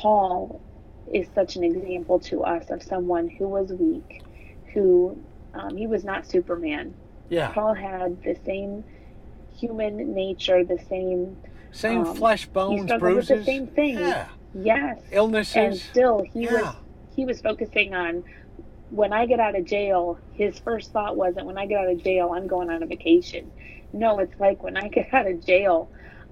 Paul 0.01 0.61
is 1.13 1.27
such 1.33 1.55
an 1.55 1.63
example 1.63 2.19
to 2.19 2.43
us 2.43 2.69
of 2.69 2.83
someone 2.83 3.29
who 3.29 3.47
was 3.47 3.71
weak, 3.71 4.23
who 4.73 5.17
um, 5.53 5.77
he 5.77 5.87
was 5.87 6.03
not 6.03 6.27
Superman. 6.27 6.93
Yeah. 7.29 7.51
Paul 7.51 7.73
had 7.73 8.21
the 8.23 8.35
same 8.45 8.83
human 9.57 10.13
nature, 10.13 10.63
the 10.65 10.79
same, 10.89 11.37
Same 11.71 12.05
um, 12.05 12.15
flesh, 12.15 12.43
he 12.43 12.49
bones, 12.49 12.83
struggled 12.83 13.15
with 13.15 13.27
the 13.27 13.43
same 13.43 13.67
thing. 13.67 13.99
Yeah. 13.99 14.27
Yes. 14.53 14.99
Illnesses. 15.11 15.55
And 15.55 15.75
still, 15.77 16.23
he 16.33 16.41
yeah. 16.41 16.53
was 16.53 16.75
he 17.15 17.25
was 17.25 17.39
focusing 17.41 17.93
on 17.93 18.23
when 18.89 19.13
I 19.13 19.25
get 19.25 19.39
out 19.39 19.55
of 19.55 19.65
jail. 19.65 20.19
His 20.33 20.59
first 20.59 20.91
thought 20.91 21.15
wasn't 21.15 21.45
when 21.45 21.57
I 21.57 21.65
get 21.65 21.79
out 21.79 21.89
of 21.89 22.03
jail, 22.03 22.33
I'm 22.33 22.47
going 22.47 22.69
on 22.69 22.83
a 22.83 22.85
vacation. 22.85 23.51
No, 23.93 24.19
it's 24.19 24.37
like 24.39 24.61
when 24.61 24.75
I 24.75 24.87
get 24.89 25.13
out 25.13 25.27
of 25.27 25.45
jail, 25.45 25.89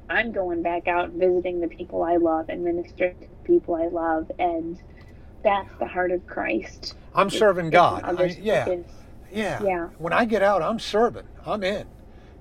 I'm 0.10 0.31
going 0.31 0.62
back 0.62 0.88
out 0.88 1.10
and 1.10 1.19
visiting 1.19 1.60
the 1.62 1.67
people 1.67 2.03
I 2.03 2.17
love 2.17 2.50
and 2.50 2.63
ministering 2.63 3.15
to 3.15 3.22
the 3.22 3.43
people 3.45 3.75
I 3.75 3.88
love, 3.88 4.31
and 4.39 4.81
that's 5.43 5.69
the 5.79 5.88
heart 5.88 6.12
of 6.12 6.25
Christ. 6.27 6.95
I'm 7.15 7.27
It's- 7.27 7.39
serving 7.39 7.67
it's 7.67 7.74
God. 7.74 8.03
I- 8.19 8.25
yeah. 8.41 8.77
Yeah. 9.31 9.63
Yeah. 9.63 9.88
When 9.98 10.13
I 10.13 10.25
get 10.25 10.43
out, 10.43 10.62
I'm 10.62 10.79
serving. 10.79 11.25
I'm 11.45 11.63
in. 11.63 11.88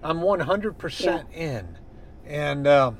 I'm 0.02 0.21
100% 0.21 1.25
in, 1.33 1.78
and 2.26 2.66
um, 2.66 2.99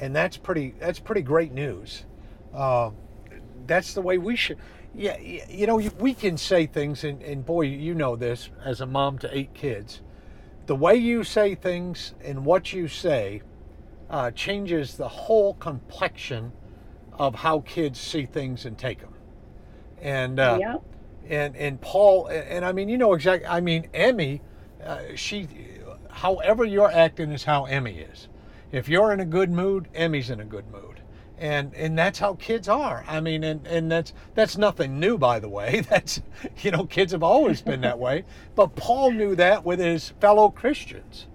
and 0.00 0.14
that's 0.14 0.36
pretty. 0.36 0.74
That's 0.80 0.98
pretty 0.98 1.22
great 1.22 1.52
news. 1.52 2.04
Uh, 2.52 2.90
that's 3.66 3.94
the 3.94 4.02
way 4.02 4.18
we 4.18 4.36
should. 4.36 4.58
Yeah, 4.96 5.18
you 5.18 5.66
know, 5.66 5.76
we 5.98 6.12
can 6.14 6.36
say 6.36 6.66
things, 6.66 7.02
and, 7.04 7.22
and 7.22 7.44
boy, 7.46 7.62
you 7.62 7.94
know 7.94 8.14
this 8.14 8.50
as 8.64 8.80
a 8.80 8.86
mom 8.86 9.18
to 9.18 9.36
eight 9.36 9.54
kids. 9.54 10.02
The 10.66 10.76
way 10.76 10.94
you 10.96 11.24
say 11.24 11.54
things 11.54 12.14
and 12.22 12.44
what 12.44 12.72
you 12.72 12.88
say 12.88 13.42
uh, 14.14 14.30
changes 14.30 14.96
the 14.96 15.08
whole 15.08 15.54
complexion 15.54 16.52
of 17.14 17.34
how 17.34 17.58
kids 17.62 17.98
see 17.98 18.24
things 18.24 18.64
and 18.64 18.78
take 18.78 19.00
them. 19.00 19.12
And 20.00 20.38
uh, 20.38 20.56
yep. 20.60 20.82
and 21.28 21.56
and 21.56 21.80
Paul 21.80 22.28
and, 22.28 22.46
and 22.48 22.64
I 22.64 22.70
mean 22.70 22.88
you 22.88 22.96
know 22.96 23.14
exactly 23.14 23.48
I 23.48 23.60
mean 23.60 23.88
Emmy 23.92 24.40
uh, 24.84 25.00
she 25.16 25.48
however 26.10 26.64
you're 26.64 26.92
acting 26.92 27.32
is 27.32 27.42
how 27.42 27.64
Emmy 27.64 27.98
is. 27.98 28.28
If 28.70 28.88
you're 28.88 29.12
in 29.12 29.18
a 29.18 29.24
good 29.24 29.50
mood 29.50 29.88
Emmy's 29.96 30.30
in 30.30 30.38
a 30.38 30.44
good 30.44 30.70
mood. 30.70 31.00
And 31.36 31.74
and 31.74 31.98
that's 31.98 32.20
how 32.20 32.34
kids 32.34 32.68
are. 32.68 33.04
I 33.08 33.20
mean 33.20 33.42
and 33.42 33.66
and 33.66 33.90
that's 33.90 34.12
that's 34.36 34.56
nothing 34.56 35.00
new 35.00 35.18
by 35.18 35.40
the 35.40 35.48
way. 35.48 35.80
That's 35.90 36.22
you 36.62 36.70
know 36.70 36.86
kids 36.86 37.10
have 37.10 37.24
always 37.24 37.62
been 37.62 37.80
that 37.80 37.98
way. 37.98 38.22
But 38.54 38.76
Paul 38.76 39.10
knew 39.10 39.34
that 39.34 39.64
with 39.64 39.80
his 39.80 40.10
fellow 40.20 40.50
Christians 40.50 41.26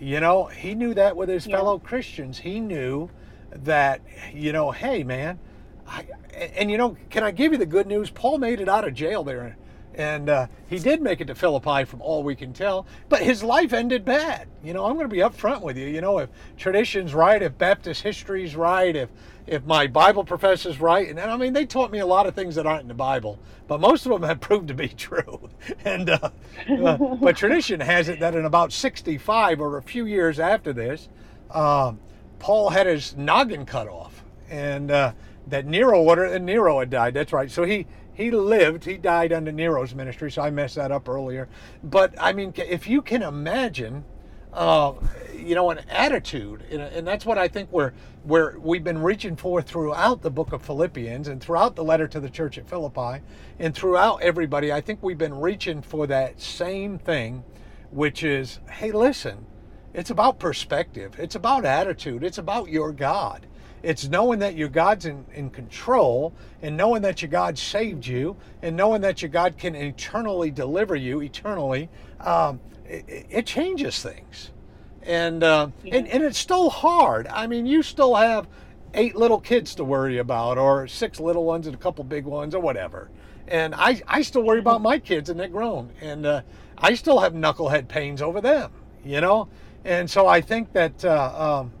you 0.00 0.20
know 0.20 0.46
he 0.46 0.74
knew 0.74 0.94
that 0.94 1.16
with 1.16 1.28
his 1.28 1.46
Yeah. 1.46 1.56
fellow 1.56 1.78
Christians 1.78 2.38
he 2.38 2.60
knew 2.60 3.10
that 3.50 4.00
you 4.32 4.52
know 4.52 4.70
hey 4.70 5.02
man 5.02 5.38
I, 5.86 6.04
and, 6.34 6.52
and, 6.52 6.70
you 6.70 6.76
know, 6.76 6.96
can 7.10 7.24
I 7.24 7.30
give 7.30 7.52
you 7.52 7.58
the 7.58 7.66
good 7.66 7.86
news? 7.86 8.10
Paul 8.10 8.36
made 8.38 8.60
it 8.60 8.68
out 8.68 8.86
of 8.86 8.92
jail 8.94 9.24
there, 9.24 9.56
and 9.98 10.30
uh, 10.30 10.46
he 10.68 10.78
did 10.78 11.02
make 11.02 11.20
it 11.20 11.26
to 11.26 11.34
Philippi, 11.34 11.84
from 11.84 12.00
all 12.00 12.22
we 12.22 12.36
can 12.36 12.52
tell. 12.52 12.86
But 13.08 13.20
his 13.20 13.42
life 13.42 13.72
ended 13.72 14.04
bad. 14.04 14.46
You 14.62 14.72
know, 14.72 14.86
I'm 14.86 14.94
going 14.94 15.08
to 15.08 15.14
be 15.14 15.20
upfront 15.20 15.60
with 15.60 15.76
you. 15.76 15.88
You 15.88 16.00
know, 16.00 16.18
if 16.18 16.30
tradition's 16.56 17.12
right, 17.12 17.42
if 17.42 17.58
Baptist 17.58 18.02
history's 18.02 18.54
right, 18.54 18.94
if 18.94 19.10
if 19.48 19.64
my 19.64 19.86
Bible 19.86 20.24
professor's 20.24 20.80
right, 20.80 21.08
and 21.08 21.18
I 21.18 21.36
mean, 21.36 21.52
they 21.52 21.66
taught 21.66 21.90
me 21.90 21.98
a 21.98 22.06
lot 22.06 22.26
of 22.26 22.34
things 22.34 22.54
that 22.54 22.66
aren't 22.66 22.82
in 22.82 22.88
the 22.88 22.94
Bible, 22.94 23.40
but 23.66 23.80
most 23.80 24.06
of 24.06 24.12
them 24.12 24.22
have 24.22 24.40
proved 24.48 24.68
to 24.68 24.74
be 24.74 24.88
true. 24.88 25.50
And 25.84 26.10
uh, 26.10 26.30
uh, 26.68 26.96
but 26.96 27.36
tradition 27.36 27.80
has 27.80 28.08
it 28.08 28.20
that 28.20 28.34
in 28.34 28.44
about 28.44 28.72
65 28.72 29.60
or 29.60 29.78
a 29.78 29.82
few 29.82 30.06
years 30.06 30.38
after 30.38 30.72
this, 30.72 31.08
um, 31.50 31.98
Paul 32.38 32.70
had 32.70 32.86
his 32.86 33.16
noggin 33.16 33.66
cut 33.66 33.88
off, 33.88 34.22
and 34.48 34.90
uh, 34.90 35.12
that 35.50 35.66
Nero 35.66 36.00
ordered, 36.02 36.32
and 36.32 36.46
Nero 36.46 36.80
had 36.80 36.90
died. 36.90 37.14
That's 37.14 37.32
right. 37.32 37.50
So 37.50 37.64
he 37.64 37.86
he 38.12 38.30
lived. 38.30 38.84
He 38.84 38.96
died 38.96 39.32
under 39.32 39.52
Nero's 39.52 39.94
ministry. 39.94 40.30
So 40.30 40.42
I 40.42 40.50
messed 40.50 40.74
that 40.74 40.90
up 40.90 41.08
earlier. 41.08 41.48
But 41.82 42.14
I 42.18 42.32
mean, 42.32 42.52
if 42.56 42.88
you 42.88 43.00
can 43.00 43.22
imagine, 43.22 44.04
uh, 44.52 44.94
you 45.36 45.54
know, 45.54 45.70
an 45.70 45.80
attitude, 45.88 46.62
and, 46.70 47.06
that's 47.06 47.24
what 47.24 47.38
I 47.38 47.48
think 47.48 47.70
we're 47.70 47.92
we're 48.24 48.58
we've 48.58 48.82
been 48.82 49.02
reaching 49.02 49.36
for 49.36 49.62
throughout 49.62 50.22
the 50.22 50.30
book 50.30 50.52
of 50.52 50.62
Philippians 50.62 51.28
and 51.28 51.40
throughout 51.40 51.76
the 51.76 51.84
letter 51.84 52.08
to 52.08 52.20
the 52.20 52.30
church 52.30 52.58
at 52.58 52.68
Philippi, 52.68 53.22
and 53.58 53.74
throughout 53.74 54.20
everybody. 54.22 54.72
I 54.72 54.80
think 54.80 55.02
we've 55.02 55.18
been 55.18 55.40
reaching 55.40 55.80
for 55.80 56.06
that 56.08 56.40
same 56.40 56.98
thing, 56.98 57.44
which 57.90 58.22
is, 58.22 58.60
hey, 58.70 58.92
listen. 58.92 59.46
It's 59.94 60.10
about 60.10 60.38
perspective. 60.38 61.18
It's 61.18 61.34
about 61.34 61.64
attitude. 61.64 62.22
It's 62.22 62.38
about 62.38 62.68
your 62.68 62.92
God. 62.92 63.47
It's 63.82 64.08
knowing 64.08 64.38
that 64.40 64.56
your 64.56 64.68
God's 64.68 65.06
in, 65.06 65.24
in 65.34 65.50
control 65.50 66.32
and 66.62 66.76
knowing 66.76 67.02
that 67.02 67.22
your 67.22 67.30
God 67.30 67.58
saved 67.58 68.06
you 68.06 68.36
and 68.62 68.76
knowing 68.76 69.00
that 69.02 69.22
your 69.22 69.28
God 69.28 69.56
can 69.56 69.74
eternally 69.74 70.50
deliver 70.50 70.96
you 70.96 71.22
eternally. 71.22 71.88
Um, 72.20 72.60
it, 72.86 73.26
it 73.28 73.46
changes 73.46 74.02
things. 74.02 74.50
And, 75.02 75.42
uh, 75.42 75.68
and, 75.90 76.08
and 76.08 76.22
it's 76.22 76.38
still 76.38 76.70
hard. 76.70 77.26
I 77.28 77.46
mean, 77.46 77.66
you 77.66 77.82
still 77.82 78.14
have 78.14 78.46
eight 78.94 79.16
little 79.16 79.40
kids 79.40 79.74
to 79.76 79.84
worry 79.84 80.18
about 80.18 80.58
or 80.58 80.86
six 80.88 81.20
little 81.20 81.44
ones 81.44 81.66
and 81.66 81.74
a 81.74 81.78
couple 81.78 82.04
big 82.04 82.24
ones 82.24 82.54
or 82.54 82.60
whatever. 82.60 83.10
And 83.46 83.74
I, 83.74 84.02
I 84.06 84.22
still 84.22 84.42
worry 84.42 84.58
about 84.58 84.82
my 84.82 84.98
kids 84.98 85.30
and 85.30 85.38
they're 85.38 85.48
grown. 85.48 85.90
And 86.00 86.26
uh, 86.26 86.42
I 86.76 86.94
still 86.94 87.20
have 87.20 87.32
knucklehead 87.32 87.88
pains 87.88 88.20
over 88.20 88.40
them, 88.40 88.72
you 89.04 89.20
know? 89.20 89.48
And 89.84 90.10
so 90.10 90.26
I 90.26 90.40
think 90.40 90.72
that 90.72 91.04
uh, 91.04 91.60
um, 91.60 91.72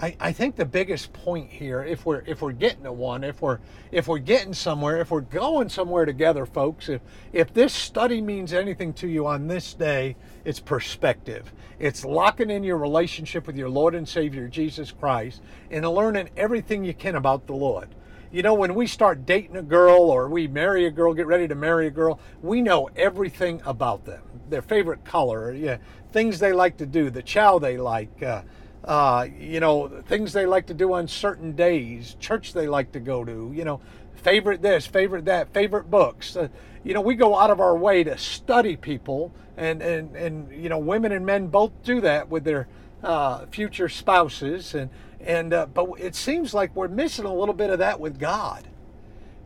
I, 0.00 0.16
I 0.18 0.32
think 0.32 0.56
the 0.56 0.64
biggest 0.64 1.12
point 1.12 1.50
here, 1.50 1.84
if 1.84 2.06
we're 2.06 2.22
if 2.24 2.40
we're 2.40 2.52
getting 2.52 2.84
to 2.84 2.92
one, 2.92 3.22
if 3.22 3.42
we're 3.42 3.58
if 3.92 4.08
we're 4.08 4.18
getting 4.18 4.54
somewhere, 4.54 4.98
if 5.00 5.10
we're 5.10 5.20
going 5.20 5.68
somewhere 5.68 6.06
together, 6.06 6.46
folks, 6.46 6.88
if 6.88 7.02
if 7.34 7.52
this 7.52 7.74
study 7.74 8.22
means 8.22 8.54
anything 8.54 8.94
to 8.94 9.08
you 9.08 9.26
on 9.26 9.46
this 9.46 9.74
day, 9.74 10.16
it's 10.44 10.58
perspective. 10.58 11.52
It's 11.78 12.02
locking 12.02 12.50
in 12.50 12.64
your 12.64 12.78
relationship 12.78 13.46
with 13.46 13.56
your 13.56 13.68
Lord 13.68 13.94
and 13.94 14.08
Savior 14.08 14.48
Jesus 14.48 14.90
Christ 14.90 15.42
and 15.70 15.86
learning 15.86 16.30
everything 16.34 16.82
you 16.82 16.94
can 16.94 17.16
about 17.16 17.46
the 17.46 17.54
Lord. 17.54 17.94
You 18.32 18.42
know, 18.42 18.54
when 18.54 18.74
we 18.74 18.86
start 18.86 19.26
dating 19.26 19.56
a 19.56 19.62
girl 19.62 19.98
or 20.02 20.28
we 20.28 20.46
marry 20.46 20.86
a 20.86 20.90
girl, 20.90 21.12
get 21.12 21.26
ready 21.26 21.48
to 21.48 21.54
marry 21.54 21.88
a 21.88 21.90
girl, 21.90 22.20
we 22.42 22.62
know 22.62 22.88
everything 22.94 23.60
about 23.66 24.04
them. 24.04 24.22
Their 24.48 24.62
favorite 24.62 25.04
color, 25.04 25.52
yeah, 25.52 25.78
things 26.12 26.38
they 26.38 26.52
like 26.52 26.76
to 26.76 26.86
do, 26.86 27.10
the 27.10 27.22
chow 27.22 27.58
they 27.58 27.76
like, 27.76 28.22
uh, 28.22 28.42
uh, 28.84 29.26
you 29.38 29.60
know, 29.60 29.88
things 30.06 30.32
they 30.32 30.46
like 30.46 30.66
to 30.66 30.74
do 30.74 30.92
on 30.92 31.06
certain 31.06 31.52
days, 31.52 32.16
church 32.18 32.52
they 32.52 32.66
like 32.66 32.92
to 32.92 33.00
go 33.00 33.24
to, 33.24 33.52
you 33.54 33.64
know, 33.64 33.80
favorite 34.14 34.62
this, 34.62 34.86
favorite 34.86 35.24
that, 35.26 35.52
favorite 35.52 35.90
books. 35.90 36.36
Uh, 36.36 36.48
you 36.82 36.94
know, 36.94 37.00
we 37.00 37.14
go 37.14 37.36
out 37.36 37.50
of 37.50 37.60
our 37.60 37.76
way 37.76 38.02
to 38.04 38.16
study 38.16 38.76
people, 38.76 39.32
and, 39.56 39.82
and, 39.82 40.16
and 40.16 40.50
you 40.50 40.68
know, 40.68 40.78
women 40.78 41.12
and 41.12 41.26
men 41.26 41.48
both 41.48 41.72
do 41.82 42.00
that 42.00 42.28
with 42.28 42.44
their 42.44 42.68
uh, 43.02 43.44
future 43.46 43.88
spouses. 43.88 44.74
And, 44.74 44.90
and 45.20 45.52
uh, 45.52 45.66
but 45.66 45.88
it 45.98 46.14
seems 46.14 46.54
like 46.54 46.74
we're 46.74 46.88
missing 46.88 47.26
a 47.26 47.34
little 47.34 47.54
bit 47.54 47.70
of 47.70 47.78
that 47.80 48.00
with 48.00 48.18
God. 48.18 48.66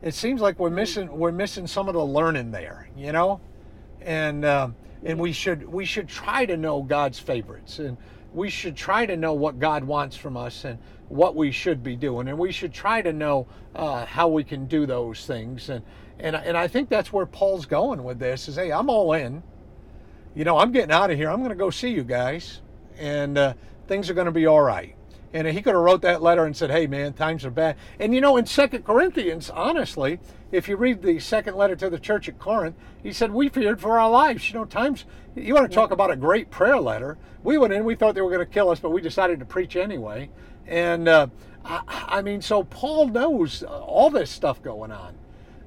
It 0.03 0.15
seems 0.15 0.41
like 0.41 0.59
we're 0.59 0.71
missing 0.71 1.11
we're 1.17 1.33
missing 1.33 1.67
some 1.67 1.89
of 1.89 1.95
the 1.95 2.05
learning 2.05 2.51
there, 2.51 2.89
you 2.97 3.11
know, 3.11 3.41
and 4.03 4.45
um, 4.45 4.77
and 5.03 5.19
we 5.19 5.33
should 5.33 5.67
we 5.67 5.85
should 5.85 6.09
try 6.09 6.45
to 6.47 6.57
know 6.57 6.83
God's 6.83 7.19
favorites 7.19 7.79
and 7.79 7.97
we 8.35 8.51
should 8.51 8.77
try 8.77 9.07
to 9.07 9.17
know 9.17 9.33
what 9.33 9.59
God 9.59 9.85
wants 9.85 10.17
from 10.17 10.37
us 10.37 10.65
and 10.65 10.79
what 11.09 11.37
we 11.37 11.53
should 11.53 11.83
be 11.83 11.97
doing. 11.97 12.29
And 12.29 12.39
we 12.39 12.53
should 12.53 12.73
try 12.73 13.01
to 13.01 13.13
know 13.13 13.47
uh, 13.75 14.05
how 14.05 14.29
we 14.29 14.43
can 14.45 14.67
do 14.67 14.87
those 14.87 15.25
things. 15.27 15.69
And 15.71 15.83
and 16.19 16.37
and 16.37 16.57
I 16.57 16.69
think 16.69 16.89
that's 16.89 17.13
where 17.13 17.27
Paul's 17.27 17.67
going 17.67 18.03
with 18.03 18.19
this 18.19 18.49
is 18.49 18.57
hey 18.57 18.73
I'm 18.73 18.91
all 18.91 19.13
in, 19.13 19.43
you 20.35 20.45
know 20.45 20.59
I'm 20.59 20.73
getting 20.73 20.93
out 20.93 21.11
of 21.11 21.17
here. 21.17 21.31
I'm 21.31 21.39
going 21.39 21.51
to 21.51 21.57
go 21.57 21.71
see 21.71 21.91
you 21.91 22.05
guys. 22.05 22.61
And 22.99 23.39
uh, 23.39 23.55
things 23.89 24.11
are 24.11 24.15
going 24.15 24.27
to 24.27 24.33
be 24.33 24.47
all 24.47 24.63
right. 24.63 24.94
And 25.35 25.49
he 25.49 25.61
could 25.63 25.75
have 25.75 25.83
wrote 25.83 26.01
that 26.03 26.23
letter 26.23 26.45
and 26.45 26.57
said, 26.57 26.71
"Hey, 26.71 26.87
man, 26.87 27.13
times 27.13 27.45
are 27.45 27.51
bad." 27.51 27.77
And 27.99 28.15
you 28.15 28.21
know, 28.21 28.37
in 28.37 28.47
Second 28.47 28.85
Corinthians, 28.85 29.51
honestly, 29.51 30.21
if 30.53 30.69
you 30.69 30.77
read 30.77 31.03
the 31.03 31.19
second 31.19 31.57
letter 31.57 31.75
to 31.75 31.91
the 31.91 31.99
church 31.99 32.29
at 32.29 32.39
Corinth, 32.39 32.77
he 33.03 33.13
said, 33.13 33.33
"We 33.33 33.49
feared 33.49 33.81
for 33.81 33.99
our 33.99 34.09
lives." 34.09 34.49
You 34.49 34.61
know, 34.61 34.65
times. 34.65 35.05
You 35.35 35.55
want 35.55 35.69
to 35.69 35.75
talk 35.75 35.91
about 35.91 36.13
a 36.13 36.17
great 36.17 36.51
prayer 36.51 36.79
letter? 36.79 37.19
We 37.43 37.59
went 37.59 37.73
in, 37.73 37.85
we 37.85 37.97
thought 37.97 38.15
they 38.15 38.21
were 38.21 38.31
going 38.31 38.47
to 38.47 38.53
kill 38.53 38.71
us, 38.71 38.79
but 38.79 38.91
we 38.91 39.01
decided 39.01 39.41
to 39.41 39.45
preach 39.45 39.75
anyway. 39.75 40.31
And 40.69 41.09
uh, 41.09 41.27
I, 41.65 41.83
I 41.89 42.23
mean, 42.23 42.41
so 42.41 42.63
Paul 42.63 43.09
knows 43.09 43.65
all 43.65 44.11
this 44.11 44.31
stuff 44.31 44.63
going 44.63 44.93
on. 44.93 45.17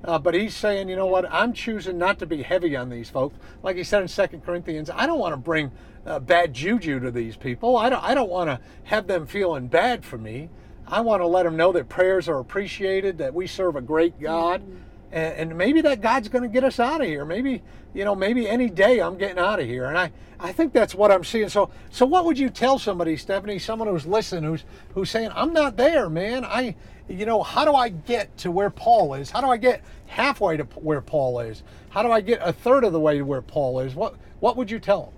Uh, 0.03 0.17
but 0.17 0.33
he's 0.33 0.55
saying, 0.55 0.87
you 0.87 0.95
know 0.95 1.07
what, 1.07 1.31
I'm 1.31 1.51
choosing 1.53 1.97
not 1.97 2.19
to 2.19 2.25
be 2.25 2.43
heavy 2.43 2.75
on 2.75 2.89
these 2.89 3.09
folks. 3.09 3.37
Like 3.61 3.75
he 3.75 3.83
said 3.83 4.01
in 4.01 4.07
Second 4.07 4.45
Corinthians, 4.45 4.89
I 4.89 5.05
don't 5.05 5.19
want 5.19 5.33
to 5.33 5.37
bring 5.37 5.71
uh, 6.07 6.19
bad 6.19 6.53
juju 6.53 6.99
to 7.01 7.11
these 7.11 7.35
people. 7.35 7.77
I 7.77 7.89
don't, 7.89 8.03
I 8.03 8.13
don't 8.13 8.29
want 8.29 8.49
to 8.49 8.59
have 8.85 9.07
them 9.07 9.27
feeling 9.27 9.67
bad 9.67 10.05
for 10.05 10.17
me. 10.17 10.49
I 10.87 11.01
want 11.01 11.21
to 11.21 11.27
let 11.27 11.43
them 11.43 11.57
know 11.57 11.73
that 11.73 11.89
prayers 11.89 12.29
are 12.29 12.39
appreciated, 12.39 13.17
that 13.17 13.33
we 13.33 13.45
serve 13.45 13.75
a 13.75 13.81
great 13.81 14.19
God. 14.19 14.61
Mm-hmm. 14.61 14.77
And, 15.11 15.51
and 15.51 15.57
maybe 15.57 15.81
that 15.81 16.01
God's 16.01 16.29
going 16.29 16.43
to 16.43 16.49
get 16.49 16.63
us 16.63 16.79
out 16.79 17.01
of 17.01 17.07
here. 17.07 17.25
Maybe, 17.25 17.61
you 17.93 18.05
know, 18.05 18.15
maybe 18.15 18.47
any 18.47 18.69
day 18.69 18.99
I'm 18.99 19.17
getting 19.17 19.39
out 19.39 19.59
of 19.59 19.65
here. 19.65 19.85
And 19.85 19.97
I, 19.97 20.11
I 20.39 20.51
think 20.51 20.73
that's 20.73 20.95
what 20.95 21.11
I'm 21.11 21.23
seeing. 21.23 21.49
So, 21.49 21.69
so 21.89 22.05
what 22.05 22.25
would 22.25 22.37
you 22.37 22.49
tell 22.49 22.79
somebody, 22.79 23.17
Stephanie, 23.17 23.59
someone 23.59 23.87
who's 23.87 24.05
listening, 24.05 24.43
who's, 24.43 24.65
who's 24.93 25.09
saying, 25.09 25.31
I'm 25.33 25.53
not 25.53 25.77
there, 25.77 26.09
man. 26.09 26.43
I, 26.45 26.75
you 27.09 27.25
know, 27.25 27.41
how 27.41 27.65
do 27.65 27.73
I 27.73 27.89
get 27.89 28.37
to 28.39 28.51
where 28.51 28.69
Paul 28.69 29.13
is? 29.13 29.31
How 29.31 29.41
do 29.41 29.47
I 29.47 29.57
get 29.57 29.81
halfway 30.07 30.57
to 30.57 30.63
where 30.75 31.01
Paul 31.01 31.39
is? 31.39 31.63
How 31.89 32.03
do 32.03 32.11
I 32.11 32.21
get 32.21 32.39
a 32.41 32.51
third 32.51 32.83
of 32.83 32.91
the 32.91 32.99
way 32.99 33.17
to 33.17 33.23
where 33.23 33.41
Paul 33.41 33.79
is? 33.79 33.95
What 33.95 34.15
what 34.39 34.57
would 34.57 34.69
you 34.69 34.79
tell 34.79 35.05
them? 35.05 35.13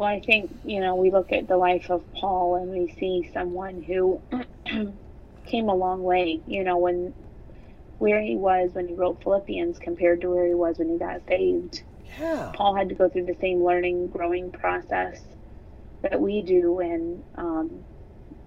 Well, 0.00 0.08
I 0.08 0.20
think, 0.20 0.60
you 0.64 0.80
know, 0.80 0.94
we 0.94 1.10
look 1.10 1.30
at 1.30 1.46
the 1.46 1.58
life 1.58 1.90
of 1.90 2.02
Paul 2.14 2.56
and 2.56 2.70
we 2.70 2.88
see 2.98 3.30
someone 3.34 3.82
who 3.82 4.22
came 5.46 5.68
a 5.68 5.74
long 5.74 6.02
way, 6.02 6.40
you 6.46 6.64
know, 6.64 6.78
when 6.78 7.12
where 7.98 8.22
he 8.22 8.34
was 8.34 8.70
when 8.72 8.88
he 8.88 8.94
wrote 8.94 9.22
Philippians 9.22 9.78
compared 9.78 10.22
to 10.22 10.30
where 10.30 10.46
he 10.46 10.54
was 10.54 10.78
when 10.78 10.88
he 10.88 10.98
got 10.98 11.20
saved. 11.28 11.82
Yeah. 12.18 12.50
Paul 12.54 12.76
had 12.76 12.88
to 12.88 12.94
go 12.94 13.10
through 13.10 13.26
the 13.26 13.36
same 13.42 13.62
learning, 13.62 14.08
growing 14.08 14.52
process 14.52 15.20
that 16.00 16.18
we 16.18 16.40
do 16.40 16.78
and 16.78 17.22
um, 17.36 17.84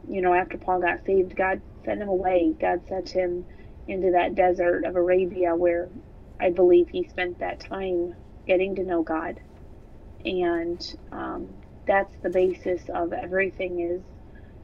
you 0.08 0.22
know, 0.24 0.34
after 0.34 0.58
Paul 0.58 0.82
got 0.82 1.06
saved, 1.06 1.36
God 1.36 1.62
sent 1.86 2.02
him 2.02 2.10
away. 2.10 2.56
God 2.60 2.80
sent 2.90 3.10
him 3.10 3.46
into 3.88 4.14
that 4.14 4.34
desert 4.34 4.86
of 4.86 4.96
Arabia 4.96 5.56
where 5.56 5.90
I 6.40 6.50
believe 6.50 6.88
he 6.90 7.08
spent 7.08 7.42
that 7.42 7.60
time 7.60 8.16
getting 8.48 8.78
to 8.78 8.84
know 8.84 9.04
God. 9.04 9.40
And 10.26 10.98
um, 11.12 11.50
that's 11.86 12.14
the 12.22 12.30
basis 12.30 12.82
of 12.94 13.14
everything 13.14 13.80
is, 13.80 14.02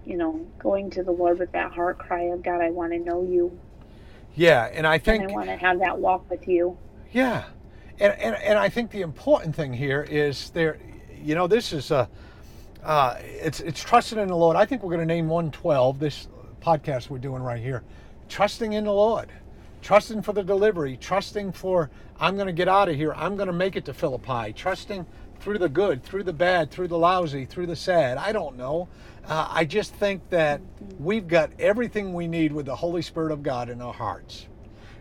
you 0.06 0.18
know, 0.18 0.48
going 0.60 0.90
to 0.92 1.04
the 1.04 1.12
Lord 1.12 1.40
with 1.40 1.52
that 1.52 1.72
heart 1.72 1.98
cry 1.98 2.24
of 2.24 2.44
God, 2.44 2.62
I 2.62 2.70
want 2.70 2.94
to 2.94 3.00
know 3.00 3.24
you. 3.24 3.60
Yeah, 4.36 4.70
and 4.72 4.88
I 4.88 4.98
think 4.98 5.24
and 5.24 5.32
I 5.32 5.36
want 5.36 5.48
to 5.48 5.58
have 5.58 5.80
that 5.80 6.00
walk 6.00 6.30
with 6.30 6.48
you. 6.48 6.78
Yeah. 7.12 7.44
And, 8.00 8.14
and, 8.14 8.36
and 8.36 8.58
I 8.58 8.70
think 8.70 8.92
the 8.92 9.02
important 9.02 9.56
thing 9.56 9.74
here 9.74 10.04
is 10.10 10.52
there, 10.52 10.80
you 11.22 11.36
know, 11.36 11.48
this 11.48 11.74
is 11.74 11.92
a, 11.92 12.10
uh, 12.84 13.18
it's 13.22 13.60
it's 13.60 13.84
trusting 13.84 14.18
in 14.18 14.30
the 14.30 14.36
Lord. 14.36 14.56
I 14.56 14.66
think 14.66 14.84
we're 14.84 14.96
going 14.96 15.06
to 15.06 15.14
name 15.14 15.28
112 15.28 16.00
this 16.00 16.28
podcast 16.62 17.10
we're 17.10 17.18
doing 17.18 17.42
right 17.42 17.62
here. 17.62 17.84
Trusting 18.30 18.74
in 18.74 18.86
the 18.86 18.94
Lord, 18.94 19.30
trusting 19.82 20.22
for 20.22 20.32
the 20.34 20.44
delivery, 20.44 20.96
trusting 20.96 21.52
for 21.52 21.90
I'm 22.20 22.36
going 22.36 22.48
to 22.48 22.54
get 22.54 22.68
out 22.68 22.88
of 22.88 22.96
here. 22.96 23.14
I'm 23.16 23.36
going 23.36 23.48
to 23.48 23.54
make 23.54 23.76
it 23.76 23.86
to 23.86 23.94
Philippi. 23.94 24.54
Trusting 24.54 25.06
through 25.40 25.58
the 25.58 25.70
good, 25.70 26.04
through 26.04 26.24
the 26.24 26.34
bad, 26.34 26.72
through 26.72 26.88
the 26.88 26.98
lousy, 26.98 27.46
through 27.46 27.68
the 27.68 27.76
sad. 27.76 28.18
I 28.18 28.32
don't 28.32 28.58
know. 28.58 28.88
Uh, 29.26 29.48
I 29.50 29.66
just 29.66 29.94
think 29.94 30.28
that 30.30 30.62
we've 31.00 31.28
got 31.28 31.52
everything 31.60 32.14
we 32.14 32.28
need 32.28 32.52
with 32.52 32.66
the 32.66 32.76
Holy 32.76 33.02
Spirit 33.02 33.32
of 33.32 33.44
God 33.44 33.70
in 33.70 33.82
our 33.82 33.94
hearts. 33.94 34.48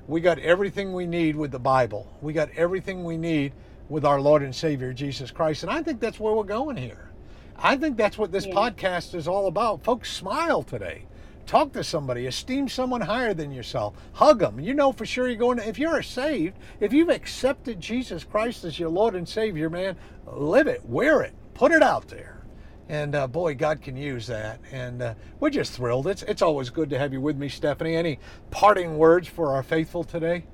We 0.06 0.20
got 0.20 0.38
everything 0.38 0.92
we 0.92 1.06
need 1.06 1.36
with 1.36 1.50
the 1.50 1.58
Bible. 1.58 2.06
We 2.22 2.32
got 2.32 2.50
everything 2.56 3.04
we 3.04 3.16
need 3.16 3.52
with 3.88 4.04
our 4.04 4.20
Lord 4.20 4.42
and 4.42 4.54
Savior 4.54 4.92
Jesus 4.92 5.30
Christ. 5.30 5.62
And 5.62 5.72
I 5.72 5.82
think 5.82 6.00
that's 6.00 6.20
where 6.20 6.34
we're 6.34 6.44
going 6.44 6.76
here. 6.76 7.10
I 7.56 7.76
think 7.76 7.96
that's 7.96 8.16
what 8.16 8.30
this 8.30 8.46
yeah. 8.46 8.54
podcast 8.54 9.14
is 9.14 9.26
all 9.26 9.48
about. 9.48 9.82
Folks, 9.82 10.12
smile 10.12 10.62
today. 10.62 11.04
Talk 11.48 11.72
to 11.72 11.82
somebody, 11.82 12.26
esteem 12.26 12.68
someone 12.68 13.00
higher 13.00 13.32
than 13.32 13.50
yourself, 13.50 13.94
hug 14.12 14.40
them. 14.40 14.60
You 14.60 14.74
know 14.74 14.92
for 14.92 15.06
sure 15.06 15.28
you're 15.28 15.36
going 15.36 15.56
to, 15.56 15.66
if 15.66 15.78
you're 15.78 16.02
saved, 16.02 16.58
if 16.78 16.92
you've 16.92 17.08
accepted 17.08 17.80
Jesus 17.80 18.22
Christ 18.22 18.64
as 18.64 18.78
your 18.78 18.90
Lord 18.90 19.14
and 19.14 19.26
Savior, 19.26 19.70
man, 19.70 19.96
live 20.26 20.66
it, 20.66 20.84
wear 20.84 21.22
it, 21.22 21.32
put 21.54 21.72
it 21.72 21.82
out 21.82 22.06
there. 22.06 22.44
And 22.90 23.14
uh, 23.14 23.26
boy, 23.26 23.54
God 23.54 23.80
can 23.80 23.96
use 23.96 24.26
that. 24.26 24.60
And 24.72 25.00
uh, 25.00 25.14
we're 25.40 25.48
just 25.48 25.72
thrilled. 25.72 26.06
It's, 26.06 26.22
it's 26.24 26.42
always 26.42 26.68
good 26.68 26.90
to 26.90 26.98
have 26.98 27.14
you 27.14 27.20
with 27.22 27.38
me, 27.38 27.48
Stephanie. 27.48 27.96
Any 27.96 28.18
parting 28.50 28.98
words 28.98 29.26
for 29.26 29.54
our 29.54 29.62
faithful 29.62 30.04
today? 30.04 30.44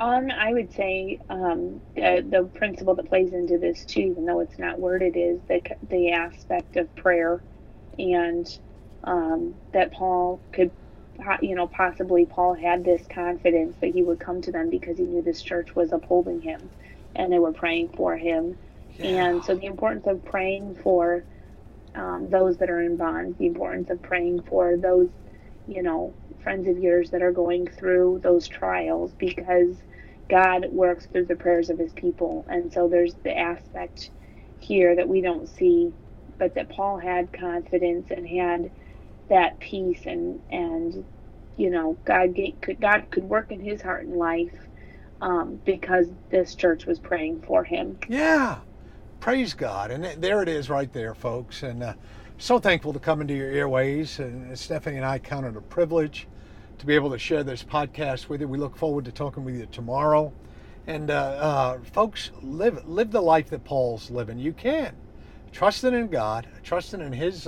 Um, 0.00 0.32
I 0.32 0.52
would 0.52 0.72
say 0.74 1.20
um, 1.30 1.80
the, 1.94 2.26
the 2.28 2.50
principle 2.58 2.96
that 2.96 3.08
plays 3.08 3.32
into 3.34 3.56
this 3.56 3.84
too, 3.84 4.00
even 4.00 4.26
though 4.26 4.40
it's 4.40 4.58
not 4.58 4.80
worded, 4.80 5.16
is 5.16 5.38
the 5.46 5.60
the 5.90 6.10
aspect 6.10 6.76
of 6.76 6.92
prayer, 6.96 7.40
and 7.98 8.58
um, 9.04 9.56
that 9.72 9.92
Paul 9.92 10.42
could, 10.52 10.72
you 11.42 11.54
know, 11.54 11.68
possibly 11.68 12.26
Paul 12.26 12.54
had 12.54 12.84
this 12.84 13.06
confidence 13.12 13.76
that 13.80 13.90
he 13.92 14.02
would 14.02 14.20
come 14.20 14.42
to 14.42 14.52
them 14.52 14.70
because 14.70 14.98
he 14.98 15.04
knew 15.04 15.22
this 15.22 15.42
church 15.42 15.74
was 15.74 15.92
upholding 15.92 16.40
him, 16.40 16.70
and 17.14 17.32
they 17.32 17.38
were 17.38 17.52
praying 17.52 17.90
for 17.96 18.16
him, 18.16 18.56
yeah. 18.98 19.06
and 19.06 19.44
so 19.44 19.54
the 19.54 19.66
importance 19.66 20.06
of 20.06 20.24
praying 20.24 20.76
for 20.82 21.26
um, 21.94 22.28
those 22.30 22.58
that 22.58 22.70
are 22.70 22.82
in 22.82 22.96
bonds, 22.98 23.38
the 23.38 23.46
importance 23.46 23.90
of 23.90 24.02
praying 24.02 24.42
for 24.44 24.76
those, 24.78 25.10
you 25.66 25.82
know, 25.82 26.16
friends 26.42 26.68
of 26.68 26.78
yours 26.78 27.10
that 27.10 27.22
are 27.22 27.32
going 27.32 27.68
through 27.68 28.20
those 28.22 28.48
trials 28.48 29.14
because 29.18 29.76
God 30.30 30.66
works 30.70 31.06
through 31.12 31.26
the 31.26 31.36
prayers 31.36 31.70
of 31.70 31.78
his 31.78 31.92
people. 31.94 32.46
And 32.48 32.72
so 32.72 32.88
there's 32.88 33.16
the 33.24 33.36
aspect 33.36 34.10
here 34.58 34.96
that 34.96 35.08
we 35.08 35.20
don't 35.22 35.48
see, 35.48 35.92
but 36.38 36.54
that 36.56 36.70
Paul 36.70 36.98
had 36.98 37.32
confidence 37.32 38.08
and 38.10 38.26
had 38.28 38.72
that 39.30 39.58
peace 39.58 40.02
and, 40.06 40.40
and, 40.50 41.04
you 41.56 41.70
know, 41.70 41.96
God 42.04 42.38
could, 42.60 42.80
God 42.80 43.06
could 43.10 43.24
work 43.24 43.50
in 43.50 43.60
his 43.60 43.80
heart 43.80 44.04
and 44.04 44.16
life 44.16 44.52
um, 45.20 45.60
because 45.64 46.06
this 46.30 46.54
church 46.54 46.86
was 46.86 46.98
praying 46.98 47.42
for 47.42 47.64
him. 47.64 47.98
Yeah. 48.08 48.58
Praise 49.20 49.54
God. 49.54 49.90
And 49.90 50.04
there 50.22 50.42
it 50.42 50.48
is 50.48 50.70
right 50.70 50.92
there, 50.92 51.14
folks. 51.14 51.62
And 51.62 51.82
uh, 51.82 51.94
so 52.38 52.58
thankful 52.58 52.92
to 52.92 52.98
come 52.98 53.20
into 53.20 53.34
your 53.34 53.50
airways. 53.50 54.18
And 54.18 54.58
Stephanie 54.58 54.96
and 54.96 55.04
I 55.04 55.18
count 55.18 55.46
it 55.46 55.56
a 55.56 55.60
privilege 55.60 56.26
to 56.78 56.86
be 56.86 56.94
able 56.94 57.10
to 57.10 57.18
share 57.18 57.44
this 57.44 57.62
podcast 57.62 58.28
with 58.28 58.40
you. 58.40 58.48
We 58.48 58.58
look 58.58 58.76
forward 58.76 59.04
to 59.04 59.12
talking 59.12 59.44
with 59.44 59.56
you 59.56 59.66
tomorrow. 59.66 60.32
And 60.86 61.10
uh, 61.10 61.14
uh, 61.14 61.78
folks, 61.92 62.30
live 62.40 62.88
live 62.88 63.10
the 63.10 63.20
life 63.20 63.50
that 63.50 63.64
Paul's 63.64 64.10
living. 64.10 64.38
You 64.38 64.54
can, 64.54 64.96
trusting 65.52 65.92
in 65.92 66.08
God, 66.08 66.48
trusting 66.62 67.02
in 67.02 67.12
His 67.12 67.46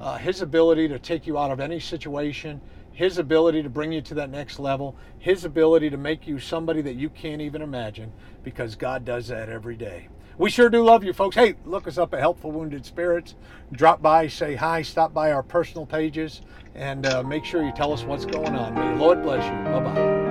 uh, 0.00 0.16
His 0.16 0.42
ability 0.42 0.88
to 0.88 0.98
take 0.98 1.26
you 1.26 1.38
out 1.38 1.50
of 1.50 1.60
any 1.60 1.80
situation, 1.80 2.60
His 2.92 3.18
ability 3.18 3.62
to 3.62 3.70
bring 3.70 3.92
you 3.92 4.02
to 4.02 4.14
that 4.14 4.30
next 4.30 4.58
level, 4.58 4.96
His 5.18 5.44
ability 5.44 5.90
to 5.90 5.96
make 5.96 6.26
you 6.26 6.38
somebody 6.38 6.82
that 6.82 6.94
you 6.94 7.08
can't 7.10 7.40
even 7.40 7.62
imagine, 7.62 8.12
because 8.42 8.74
God 8.74 9.04
does 9.04 9.28
that 9.28 9.48
every 9.48 9.76
day. 9.76 10.08
We 10.38 10.50
sure 10.50 10.70
do 10.70 10.82
love 10.82 11.04
you, 11.04 11.12
folks. 11.12 11.36
Hey, 11.36 11.54
look 11.64 11.86
us 11.86 11.98
up 11.98 12.14
at 12.14 12.20
Help 12.20 12.40
for 12.40 12.50
Wounded 12.50 12.86
Spirits. 12.86 13.34
Drop 13.72 14.00
by, 14.00 14.28
say 14.28 14.54
hi, 14.54 14.82
stop 14.82 15.12
by 15.12 15.30
our 15.30 15.42
personal 15.42 15.84
pages, 15.86 16.40
and 16.74 17.06
uh, 17.06 17.22
make 17.22 17.44
sure 17.44 17.62
you 17.62 17.72
tell 17.72 17.92
us 17.92 18.02
what's 18.02 18.24
going 18.24 18.56
on. 18.56 18.74
May 18.74 18.96
Lord 18.96 19.22
bless 19.22 19.44
you. 19.44 19.52
Bye 19.72 19.80
bye. 19.80 20.22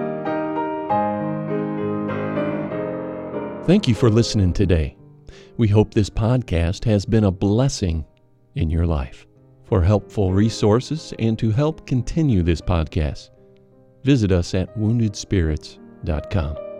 Thank 3.65 3.88
you 3.88 3.93
for 3.93 4.10
listening 4.10 4.54
today. 4.54 4.97
We 5.56 5.67
hope 5.67 5.93
this 5.93 6.10
podcast 6.10 6.84
has 6.86 7.06
been 7.06 7.24
a 7.24 7.32
blessing 7.32 8.04
in 8.56 8.71
your 8.71 8.88
life. 8.88 9.28
For 9.71 9.81
helpful 9.81 10.34
resources 10.34 11.13
and 11.17 11.39
to 11.39 11.49
help 11.49 11.88
continue 11.88 12.43
this 12.43 12.60
podcast, 12.60 13.29
visit 14.03 14.29
us 14.34 14.53
at 14.53 14.77
woundedspirits.com. 14.77 16.70